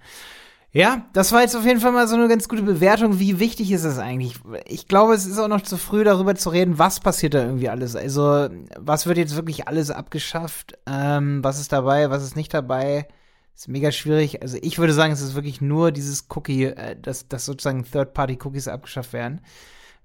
Ja, 0.72 1.08
das 1.12 1.34
war 1.34 1.42
jetzt 1.42 1.58
auf 1.58 1.66
jeden 1.66 1.82
Fall 1.82 1.92
mal 1.92 2.08
so 2.08 2.16
eine 2.16 2.30
ganz 2.30 2.48
gute 2.48 2.62
Bewertung. 2.62 3.20
Wie 3.20 3.40
wichtig 3.40 3.70
ist 3.74 3.84
es 3.84 3.98
eigentlich? 3.98 4.36
Ich 4.66 4.88
glaube, 4.88 5.14
es 5.14 5.26
ist 5.26 5.40
auch 5.40 5.50
noch 5.50 5.62
zu 5.62 5.76
früh, 5.76 6.06
darüber 6.06 6.36
zu 6.36 6.52
reden, 6.52 6.80
was 6.80 7.02
passiert 7.02 7.34
da 7.34 7.44
irgendwie 7.44 7.68
alles. 7.68 7.98
Also, 7.98 8.48
was 8.78 9.06
wird 9.06 9.18
jetzt 9.18 9.36
wirklich 9.36 9.68
alles 9.68 9.92
abgeschafft? 9.92 10.78
Ähm, 10.86 11.44
was 11.44 11.60
ist 11.60 11.74
dabei, 11.74 12.10
was 12.12 12.24
ist 12.24 12.38
nicht 12.38 12.54
dabei? 12.54 13.10
Ist 13.58 13.68
mega 13.68 13.92
schwierig. 13.92 14.42
Also, 14.42 14.58
ich 14.62 14.80
würde 14.80 14.94
sagen, 14.94 15.12
es 15.12 15.20
ist 15.20 15.36
wirklich 15.36 15.60
nur 15.60 15.92
dieses 15.92 16.28
Cookie, 16.30 16.66
äh, 16.66 16.96
dass, 17.02 17.28
dass 17.28 17.46
sozusagen 17.46 17.84
Third-Party-Cookies 17.84 18.70
abgeschafft 18.70 19.12
werden. 19.12 19.42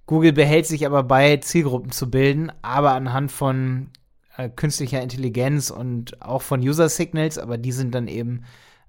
Google 0.06 0.32
behält 0.32 0.66
sich 0.66 0.86
aber 0.86 1.02
bei, 1.02 1.38
Zielgruppen 1.38 1.90
zu 1.90 2.10
bilden, 2.10 2.52
aber 2.62 2.92
anhand 2.92 3.32
von 3.32 3.88
äh, 4.36 4.48
künstlicher 4.48 5.00
Intelligenz 5.02 5.70
und 5.70 6.20
auch 6.22 6.42
von 6.42 6.60
User 6.60 6.88
Signals, 6.88 7.38
aber 7.38 7.56
die 7.56 7.72
sind 7.72 7.94
dann 7.94 8.08
eben, 8.08 8.44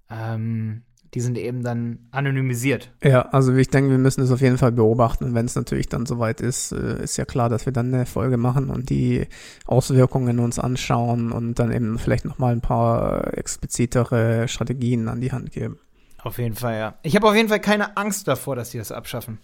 ähm, 0.10 0.82
die 1.14 1.22
sind 1.22 1.38
eben 1.38 1.64
dann 1.64 2.00
anonymisiert. 2.12 2.92
Ja, 3.02 3.22
also 3.30 3.56
ich 3.56 3.70
denke, 3.70 3.92
wir 3.92 3.98
müssen 3.98 4.22
es 4.22 4.32
auf 4.32 4.42
jeden 4.42 4.58
Fall 4.58 4.74
beobachten. 4.74 5.34
Wenn 5.34 5.46
es 5.46 5.56
natürlich 5.56 5.88
dann 5.88 6.06
soweit 6.06 6.42
ist, 6.42 6.74
äh, 6.74 7.02
ist 7.02 7.16
ja 7.16 7.24
klar, 7.24 7.48
dass 7.48 7.66
wir 7.66 7.72
dann 7.72 7.94
eine 7.94 8.06
Folge 8.06 8.36
machen 8.36 8.70
und 8.70 8.90
die 8.90 9.28
Auswirkungen 9.66 10.40
uns 10.40 10.60
anschauen 10.60 11.32
und 11.32 11.60
dann 11.60 11.72
eben 11.72 11.98
vielleicht 11.98 12.26
nochmal 12.26 12.52
ein 12.52 12.62
paar 12.62 13.38
explizitere 13.38 14.50
Strategien 14.50 15.08
an 15.08 15.22
die 15.22 15.32
Hand 15.32 15.52
geben. 15.52 15.80
Auf 16.22 16.40
jeden 16.40 16.56
Fall, 16.56 16.78
ja. 16.78 16.96
Ich 17.04 17.16
habe 17.16 17.30
auf 17.30 17.36
jeden 17.36 17.50
Fall 17.50 17.62
keine 17.62 17.96
Angst 17.96 18.28
davor, 18.28 18.56
dass 18.56 18.72
die 18.72 18.80
das 18.80 18.92
abschaffen. 18.92 19.38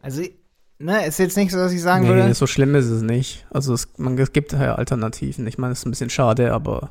Also 0.00 0.22
ne, 0.78 1.06
ist 1.06 1.18
jetzt 1.18 1.36
nicht 1.36 1.52
so, 1.52 1.58
dass 1.58 1.72
ich 1.72 1.82
sagen 1.82 2.04
nee, 2.04 2.10
würde. 2.10 2.34
so 2.34 2.46
schlimm 2.46 2.74
ist 2.74 2.86
es 2.86 3.02
nicht. 3.02 3.46
Also 3.50 3.74
es, 3.74 3.88
man, 3.98 4.18
es 4.18 4.32
gibt 4.32 4.52
ja 4.52 4.74
Alternativen. 4.74 5.46
Ich 5.46 5.58
meine, 5.58 5.72
es 5.72 5.80
ist 5.80 5.86
ein 5.86 5.90
bisschen 5.90 6.10
schade, 6.10 6.52
aber 6.52 6.90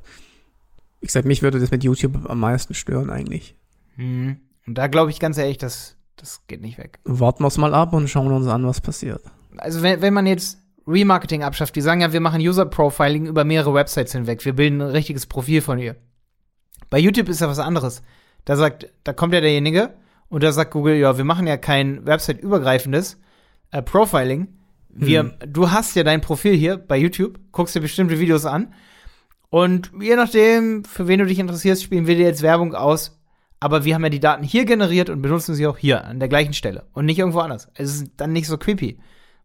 ich 1.00 1.12
sag, 1.12 1.26
mich 1.26 1.41
würde 1.41 1.60
das 1.60 1.71
mit 1.71 1.84
YouTube 1.84 2.30
am 2.30 2.39
meisten 2.39 2.73
stören 2.73 3.10
eigentlich. 3.10 3.56
Mhm. 3.95 4.38
Und 4.65 4.78
da 4.78 4.88
glaube 4.88 5.12
ich 5.12 5.19
ganz 5.19 5.38
ehrlich, 5.38 5.58
das, 5.58 5.95
das 6.15 6.41
geht 6.47 6.62
nicht 6.62 6.78
weg. 6.78 7.00
Warten 7.04 7.43
wir 7.43 7.47
es 7.47 7.58
mal 7.58 7.73
ab 7.73 7.93
und 7.93 8.10
schauen 8.10 8.32
uns 8.32 8.47
an, 8.47 8.65
was 8.65 8.82
passiert. 8.82 9.21
Also 9.58 9.82
wenn, 9.82 10.02
wenn 10.02 10.13
man 10.13 10.28
jetzt 10.28 10.60
Remarketing 10.88 11.43
abschafft, 11.43 11.76
die 11.76 11.82
sagen 11.82 12.02
ja, 12.02 12.13
wir 12.13 12.21
machen 12.21 12.41
User 12.41 12.65
Profiling 12.65 13.26
über 13.26 13.43
mehrere 13.43 13.73
Websites 13.73 14.13
hinweg. 14.13 14.43
Wir 14.45 14.54
bilden 14.54 14.82
ein 14.82 14.89
richtiges 14.89 15.26
Profil 15.26 15.62
von 15.62 15.80
ihr. 15.80 15.95
Bei 16.89 16.97
YouTube 16.97 17.30
ist 17.30 17.41
ja 17.41 17.50
was 17.50 17.60
anderes. 17.60 18.02
Da 18.45 18.56
sagt, 18.56 18.89
da 19.04 19.12
kommt 19.12 19.34
ja 19.34 19.41
derjenige 19.41 19.93
und 20.30 20.43
da 20.43 20.52
sagt 20.52 20.71
Google, 20.71 20.95
ja, 20.95 21.17
wir 21.17 21.26
machen 21.26 21.47
ja 21.47 21.58
kein 21.58 22.06
Website-übergreifendes 22.06 23.17
äh, 23.72 23.82
Profiling. 23.82 24.48
Wir, 24.90 25.22
Hm. 25.22 25.34
du 25.48 25.70
hast 25.72 25.96
ja 25.96 26.04
dein 26.04 26.22
Profil 26.22 26.56
hier 26.56 26.78
bei 26.78 26.98
YouTube, 26.98 27.40
guckst 27.52 27.76
dir 27.76 27.82
bestimmte 27.82 28.20
Videos 28.20 28.46
an 28.46 28.74
und 29.50 29.92
je 30.02 30.16
nachdem, 30.16 30.84
für 30.86 31.08
wen 31.08 31.20
du 31.20 31.26
dich 31.26 31.38
interessierst, 31.40 31.84
spielen 31.84 32.08
wir 32.08 32.16
dir 32.16 32.26
jetzt 32.26 32.42
Werbung 32.42 32.74
aus 32.74 33.18
aber 33.60 33.86
wir 33.86 33.96
haben 33.96 34.04
ja 34.04 34.10
die 34.10 34.20
Daten 34.20 34.44
hier 34.44 34.66
generiert 34.66 35.10
und 35.10 35.22
benutzen 35.22 35.56
sie 35.56 35.66
auch 35.66 35.78
hier 35.78 36.06
an 36.06 36.20
der 36.20 36.30
gleichen 36.30 36.54
Stelle 36.54 36.86
und 36.94 37.06
nicht 37.06 37.20
irgendwo 37.20 37.40
anders. 37.40 37.70
Es 37.74 37.96
ist 37.96 38.12
dann 38.18 38.34
nicht 38.34 38.48
so 38.48 38.58
creepy. 38.58 39.00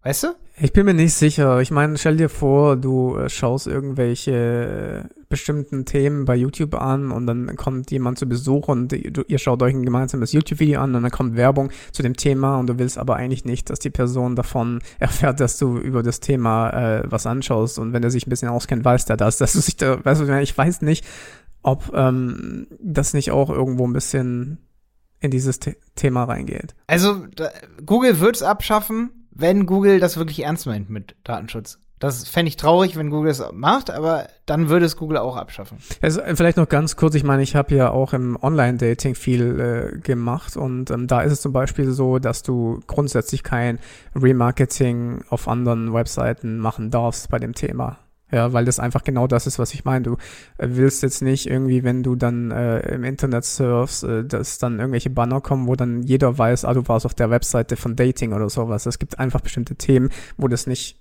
Weißt 0.04 0.24
du? 0.24 0.28
Ich 0.60 0.72
bin 0.72 0.84
mir 0.84 0.94
nicht 0.94 1.14
sicher. 1.14 1.60
Ich 1.60 1.70
meine, 1.70 1.96
stell 1.96 2.16
dir 2.16 2.28
vor, 2.28 2.76
du 2.76 3.16
äh, 3.16 3.28
schaust 3.28 3.66
irgendwelche 3.66 5.08
äh, 5.08 5.22
bestimmten 5.28 5.84
Themen 5.84 6.24
bei 6.24 6.34
YouTube 6.34 6.74
an 6.74 7.10
und 7.10 7.26
dann 7.26 7.56
kommt 7.56 7.90
jemand 7.90 8.18
zu 8.18 8.26
Besuch 8.26 8.68
und 8.68 8.92
ihr 8.92 9.38
schaut 9.38 9.62
euch 9.62 9.74
ein 9.74 9.84
gemeinsames 9.84 10.32
YouTube-Video 10.32 10.80
an 10.80 10.94
und 10.94 11.02
dann 11.02 11.10
kommt 11.12 11.36
Werbung 11.36 11.70
zu 11.92 12.02
dem 12.02 12.16
Thema 12.16 12.58
und 12.58 12.66
du 12.66 12.78
willst 12.78 12.98
aber 12.98 13.16
eigentlich 13.16 13.44
nicht, 13.44 13.70
dass 13.70 13.78
die 13.78 13.90
Person 13.90 14.36
davon 14.36 14.80
erfährt, 14.98 15.40
dass 15.40 15.56
du 15.56 15.78
über 15.78 16.02
das 16.02 16.20
Thema 16.20 16.70
äh, 16.70 17.02
was 17.06 17.26
anschaust 17.26 17.78
und 17.78 17.92
wenn 17.92 18.02
er 18.02 18.10
sich 18.10 18.26
ein 18.26 18.30
bisschen 18.30 18.48
auskennt, 18.48 18.84
weiß 18.84 19.06
der 19.06 19.16
das, 19.16 19.38
dass 19.38 19.52
du 19.52 19.60
sich 19.60 19.76
da, 19.76 20.04
weißt 20.04 20.20
du, 20.20 20.40
ich 20.40 20.58
weiß 20.58 20.82
nicht, 20.82 21.04
ob 21.62 21.92
ähm, 21.94 22.66
das 22.80 23.14
nicht 23.14 23.30
auch 23.30 23.50
irgendwo 23.50 23.86
ein 23.86 23.92
bisschen 23.92 24.58
in 25.20 25.30
dieses 25.30 25.60
The 25.62 25.76
Thema 25.94 26.24
reingeht. 26.24 26.74
Also 26.88 27.24
da, 27.36 27.50
Google 27.86 28.18
wird's 28.18 28.42
abschaffen, 28.42 29.21
wenn 29.34 29.66
Google 29.66 30.00
das 30.00 30.16
wirklich 30.16 30.44
ernst 30.44 30.66
meint 30.66 30.90
mit 30.90 31.14
Datenschutz. 31.24 31.78
Das 31.98 32.28
fände 32.28 32.48
ich 32.48 32.56
traurig, 32.56 32.96
wenn 32.96 33.10
Google 33.10 33.30
es 33.30 33.40
macht, 33.52 33.88
aber 33.88 34.26
dann 34.44 34.68
würde 34.68 34.86
es 34.86 34.96
Google 34.96 35.18
auch 35.18 35.36
abschaffen. 35.36 35.78
Also 36.00 36.20
vielleicht 36.34 36.56
noch 36.56 36.68
ganz 36.68 36.96
kurz, 36.96 37.14
ich 37.14 37.22
meine, 37.22 37.44
ich 37.44 37.54
habe 37.54 37.76
ja 37.76 37.90
auch 37.90 38.12
im 38.12 38.36
Online-Dating 38.42 39.14
viel 39.14 39.60
äh, 39.94 39.98
gemacht 40.00 40.56
und 40.56 40.90
ähm, 40.90 41.06
da 41.06 41.20
ist 41.20 41.30
es 41.30 41.40
zum 41.42 41.52
Beispiel 41.52 41.92
so, 41.92 42.18
dass 42.18 42.42
du 42.42 42.80
grundsätzlich 42.88 43.44
kein 43.44 43.78
Remarketing 44.16 45.22
auf 45.30 45.46
anderen 45.46 45.94
Webseiten 45.94 46.58
machen 46.58 46.90
darfst 46.90 47.28
bei 47.28 47.38
dem 47.38 47.54
Thema. 47.54 48.00
Ja, 48.32 48.52
weil 48.52 48.64
das 48.64 48.80
einfach 48.80 49.04
genau 49.04 49.26
das 49.26 49.46
ist, 49.46 49.58
was 49.58 49.74
ich 49.74 49.84
meine. 49.84 50.02
Du 50.02 50.14
äh, 50.56 50.68
willst 50.70 51.02
jetzt 51.02 51.20
nicht 51.20 51.46
irgendwie, 51.46 51.84
wenn 51.84 52.02
du 52.02 52.16
dann 52.16 52.50
äh, 52.50 52.94
im 52.94 53.04
Internet 53.04 53.44
surfst, 53.44 54.04
äh, 54.04 54.24
dass 54.24 54.58
dann 54.58 54.78
irgendwelche 54.78 55.10
Banner 55.10 55.40
kommen, 55.40 55.66
wo 55.66 55.76
dann 55.76 56.02
jeder 56.02 56.38
weiß, 56.38 56.64
ah, 56.64 56.72
du 56.72 56.88
warst 56.88 57.04
auf 57.04 57.14
der 57.14 57.30
Webseite 57.30 57.76
von 57.76 57.94
Dating 57.94 58.32
oder 58.32 58.48
sowas. 58.48 58.86
Es 58.86 58.98
gibt 58.98 59.18
einfach 59.18 59.42
bestimmte 59.42 59.74
Themen, 59.76 60.08
wo 60.36 60.48
das 60.48 60.66
nicht 60.66 60.98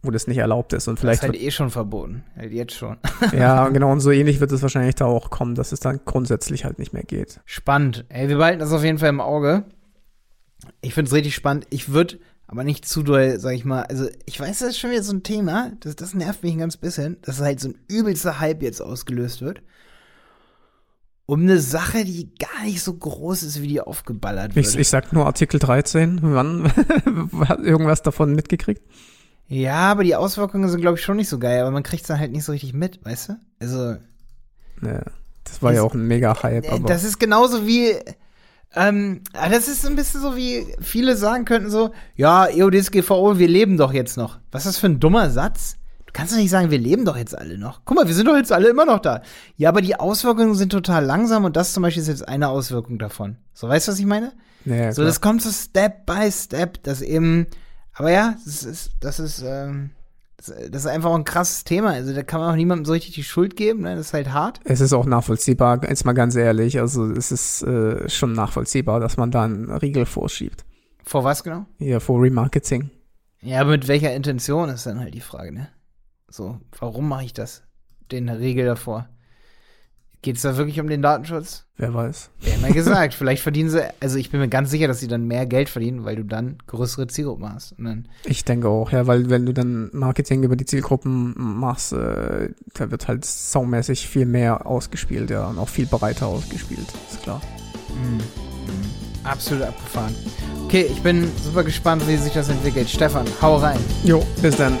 wo 0.00 0.12
das 0.12 0.28
nicht 0.28 0.38
erlaubt 0.38 0.72
ist 0.74 0.86
und 0.86 1.00
vielleicht 1.00 1.24
das 1.24 1.30
ist 1.30 1.34
halt 1.34 1.42
eh 1.42 1.50
schon 1.50 1.70
verboten, 1.70 2.22
halt 2.36 2.52
jetzt 2.52 2.74
schon. 2.74 2.98
ja, 3.32 3.68
genau 3.68 3.90
und 3.90 3.98
so 3.98 4.12
ähnlich 4.12 4.38
wird 4.38 4.52
es 4.52 4.62
wahrscheinlich 4.62 4.94
da 4.94 5.06
auch 5.06 5.30
kommen, 5.30 5.56
dass 5.56 5.72
es 5.72 5.80
dann 5.80 6.00
grundsätzlich 6.04 6.64
halt 6.64 6.78
nicht 6.78 6.92
mehr 6.92 7.02
geht. 7.02 7.40
Spannend. 7.44 8.04
Ey, 8.08 8.28
wir 8.28 8.36
behalten 8.36 8.60
das 8.60 8.72
auf 8.72 8.84
jeden 8.84 8.98
Fall 8.98 9.08
im 9.08 9.20
Auge. 9.20 9.64
Ich 10.82 10.94
find's 10.94 11.12
richtig 11.12 11.34
spannend. 11.34 11.66
Ich 11.70 11.92
würde 11.92 12.18
aber 12.48 12.64
nicht 12.64 12.86
zu 12.86 13.02
doll, 13.02 13.38
sag 13.38 13.54
ich 13.54 13.66
mal. 13.66 13.82
Also, 13.82 14.08
ich 14.24 14.40
weiß, 14.40 14.60
das 14.60 14.70
ist 14.70 14.78
schon 14.78 14.90
wieder 14.90 15.02
so 15.02 15.12
ein 15.12 15.22
Thema, 15.22 15.72
das, 15.80 15.96
das 15.96 16.14
nervt 16.14 16.42
mich 16.42 16.54
ein 16.54 16.58
ganz 16.58 16.78
bisschen, 16.78 17.18
dass 17.22 17.40
halt 17.40 17.60
so 17.60 17.68
ein 17.68 17.78
übelster 17.88 18.40
Hype 18.40 18.62
jetzt 18.62 18.80
ausgelöst 18.80 19.42
wird. 19.42 19.62
Um 21.26 21.42
eine 21.42 21.60
Sache, 21.60 22.06
die 22.06 22.34
gar 22.38 22.64
nicht 22.64 22.82
so 22.82 22.94
groß 22.94 23.42
ist, 23.42 23.60
wie 23.60 23.68
die 23.68 23.82
aufgeballert 23.82 24.56
wird. 24.56 24.66
Ich, 24.66 24.78
ich 24.78 24.88
sag 24.88 25.12
nur 25.12 25.26
Artikel 25.26 25.60
13. 25.60 26.20
Wann 26.22 26.72
hat 27.48 27.60
irgendwas 27.60 28.00
davon 28.00 28.34
mitgekriegt? 28.34 28.82
Ja, 29.46 29.90
aber 29.90 30.04
die 30.04 30.16
Auswirkungen 30.16 30.70
sind, 30.70 30.80
glaube 30.80 30.98
ich, 30.98 31.04
schon 31.04 31.16
nicht 31.16 31.28
so 31.28 31.38
geil, 31.38 31.60
aber 31.60 31.70
man 31.70 31.82
kriegt 31.82 32.02
es 32.02 32.08
dann 32.08 32.18
halt 32.18 32.32
nicht 32.32 32.44
so 32.44 32.52
richtig 32.52 32.72
mit, 32.72 33.04
weißt 33.04 33.28
du? 33.28 33.36
Also. 33.60 33.96
Ja, 34.80 35.02
das 35.44 35.60
war 35.60 35.74
ja 35.74 35.82
auch 35.82 35.92
ein 35.92 36.06
mega 36.06 36.42
Hype, 36.42 36.72
aber. 36.72 36.88
Das 36.88 37.04
ist 37.04 37.18
genauso 37.18 37.66
wie, 37.66 37.94
ähm, 38.74 39.22
ah, 39.32 39.48
das 39.48 39.68
ist 39.68 39.86
ein 39.86 39.96
bisschen 39.96 40.20
so 40.20 40.36
wie 40.36 40.66
viele 40.80 41.16
sagen 41.16 41.44
könnten 41.44 41.70
so, 41.70 41.92
ja, 42.16 42.46
EODSGVO, 42.46 43.38
wir 43.38 43.48
leben 43.48 43.76
doch 43.76 43.92
jetzt 43.92 44.16
noch. 44.16 44.38
Was 44.50 44.66
ist 44.66 44.74
das 44.74 44.78
für 44.78 44.86
ein 44.86 45.00
dummer 45.00 45.30
Satz? 45.30 45.76
Du 46.06 46.12
kannst 46.12 46.32
doch 46.32 46.38
nicht 46.38 46.50
sagen, 46.50 46.70
wir 46.70 46.78
leben 46.78 47.04
doch 47.04 47.16
jetzt 47.16 47.36
alle 47.36 47.58
noch. 47.58 47.82
Guck 47.84 47.96
mal, 47.96 48.06
wir 48.06 48.14
sind 48.14 48.26
doch 48.26 48.36
jetzt 48.36 48.52
alle 48.52 48.68
immer 48.68 48.84
noch 48.84 48.98
da. 48.98 49.22
Ja, 49.56 49.68
aber 49.68 49.82
die 49.82 49.96
Auswirkungen 49.96 50.54
sind 50.54 50.70
total 50.70 51.04
langsam 51.04 51.44
und 51.44 51.56
das 51.56 51.72
zum 51.72 51.82
Beispiel 51.82 52.02
ist 52.02 52.08
jetzt 52.08 52.28
eine 52.28 52.48
Auswirkung 52.48 52.98
davon. 52.98 53.36
So, 53.52 53.68
weißt 53.68 53.88
du, 53.88 53.92
was 53.92 53.98
ich 53.98 54.06
meine? 54.06 54.32
Ja, 54.64 54.92
so, 54.92 55.04
das 55.04 55.20
kommt 55.20 55.42
so 55.42 55.50
Step 55.50 56.06
by 56.06 56.30
Step, 56.30 56.82
dass 56.82 57.02
eben, 57.02 57.46
aber 57.94 58.10
ja, 58.10 58.36
das 58.44 58.64
ist, 58.64 58.90
das 59.00 59.18
ist, 59.18 59.42
ähm, 59.46 59.90
das 60.46 60.84
ist 60.84 60.86
einfach 60.86 61.12
ein 61.14 61.24
krasses 61.24 61.64
Thema. 61.64 61.90
Also 61.90 62.14
da 62.14 62.22
kann 62.22 62.40
man 62.40 62.52
auch 62.52 62.56
niemandem 62.56 62.84
so 62.84 62.92
richtig 62.92 63.14
die 63.14 63.24
Schuld 63.24 63.56
geben. 63.56 63.82
Ne? 63.82 63.96
Das 63.96 64.06
ist 64.06 64.14
halt 64.14 64.32
hart. 64.32 64.60
Es 64.64 64.80
ist 64.80 64.92
auch 64.92 65.04
nachvollziehbar, 65.04 65.82
jetzt 65.88 66.04
mal 66.04 66.12
ganz 66.12 66.36
ehrlich. 66.36 66.78
Also 66.78 67.10
es 67.10 67.32
ist 67.32 67.62
äh, 67.62 68.08
schon 68.08 68.32
nachvollziehbar, 68.32 69.00
dass 69.00 69.16
man 69.16 69.30
da 69.30 69.44
einen 69.44 69.70
Riegel 69.70 70.06
vorschiebt. 70.06 70.64
Vor 71.04 71.24
was 71.24 71.42
genau? 71.42 71.66
Ja, 71.78 72.00
vor 72.00 72.22
Remarketing. 72.22 72.90
Ja, 73.40 73.60
aber 73.60 73.70
mit 73.70 73.88
welcher 73.88 74.14
Intention 74.14 74.68
ist 74.68 74.86
dann 74.86 75.00
halt 75.00 75.14
die 75.14 75.20
Frage, 75.20 75.52
ne? 75.52 75.68
So, 76.28 76.60
warum 76.78 77.08
mache 77.08 77.24
ich 77.24 77.32
das? 77.32 77.62
Den 78.12 78.28
Riegel 78.28 78.66
davor. 78.66 79.08
Geht 80.20 80.36
es 80.36 80.42
da 80.42 80.56
wirklich 80.56 80.80
um 80.80 80.88
den 80.88 81.00
Datenschutz? 81.00 81.64
Wer 81.76 81.94
weiß. 81.94 82.30
Ja, 82.40 82.58
mal 82.58 82.72
gesagt. 82.72 83.14
Vielleicht 83.14 83.42
verdienen 83.42 83.70
sie, 83.70 83.82
also 84.00 84.18
ich 84.18 84.30
bin 84.30 84.40
mir 84.40 84.48
ganz 84.48 84.70
sicher, 84.70 84.88
dass 84.88 84.98
sie 84.98 85.06
dann 85.06 85.26
mehr 85.26 85.46
Geld 85.46 85.68
verdienen, 85.68 86.04
weil 86.04 86.16
du 86.16 86.24
dann 86.24 86.56
größere 86.66 87.06
Zielgruppen 87.06 87.52
hast. 87.52 87.76
ich 88.24 88.44
denke 88.44 88.68
auch, 88.68 88.90
ja, 88.90 89.06
weil 89.06 89.30
wenn 89.30 89.46
du 89.46 89.52
dann 89.54 89.90
Marketing 89.92 90.42
über 90.42 90.56
die 90.56 90.66
Zielgruppen 90.66 91.34
machst, 91.36 91.92
äh, 91.92 92.50
da 92.74 92.90
wird 92.90 93.06
halt 93.06 93.24
saumäßig 93.24 94.08
viel 94.08 94.26
mehr 94.26 94.66
ausgespielt, 94.66 95.30
ja, 95.30 95.46
und 95.46 95.58
auch 95.58 95.68
viel 95.68 95.86
breiter 95.86 96.26
ausgespielt, 96.26 96.86
ist 97.10 97.22
klar. 97.22 97.40
Mhm. 97.94 98.14
Mhm. 98.16 98.22
Absolut 99.24 99.64
abgefahren. 99.64 100.14
Okay, 100.64 100.86
ich 100.90 101.02
bin 101.02 101.28
super 101.42 101.62
gespannt, 101.62 102.06
wie 102.08 102.16
sich 102.16 102.32
das 102.32 102.48
entwickelt. 102.48 102.88
Stefan, 102.88 103.26
hau 103.40 103.56
rein. 103.56 103.78
Jo, 104.04 104.24
bis 104.42 104.56
dann. 104.56 104.78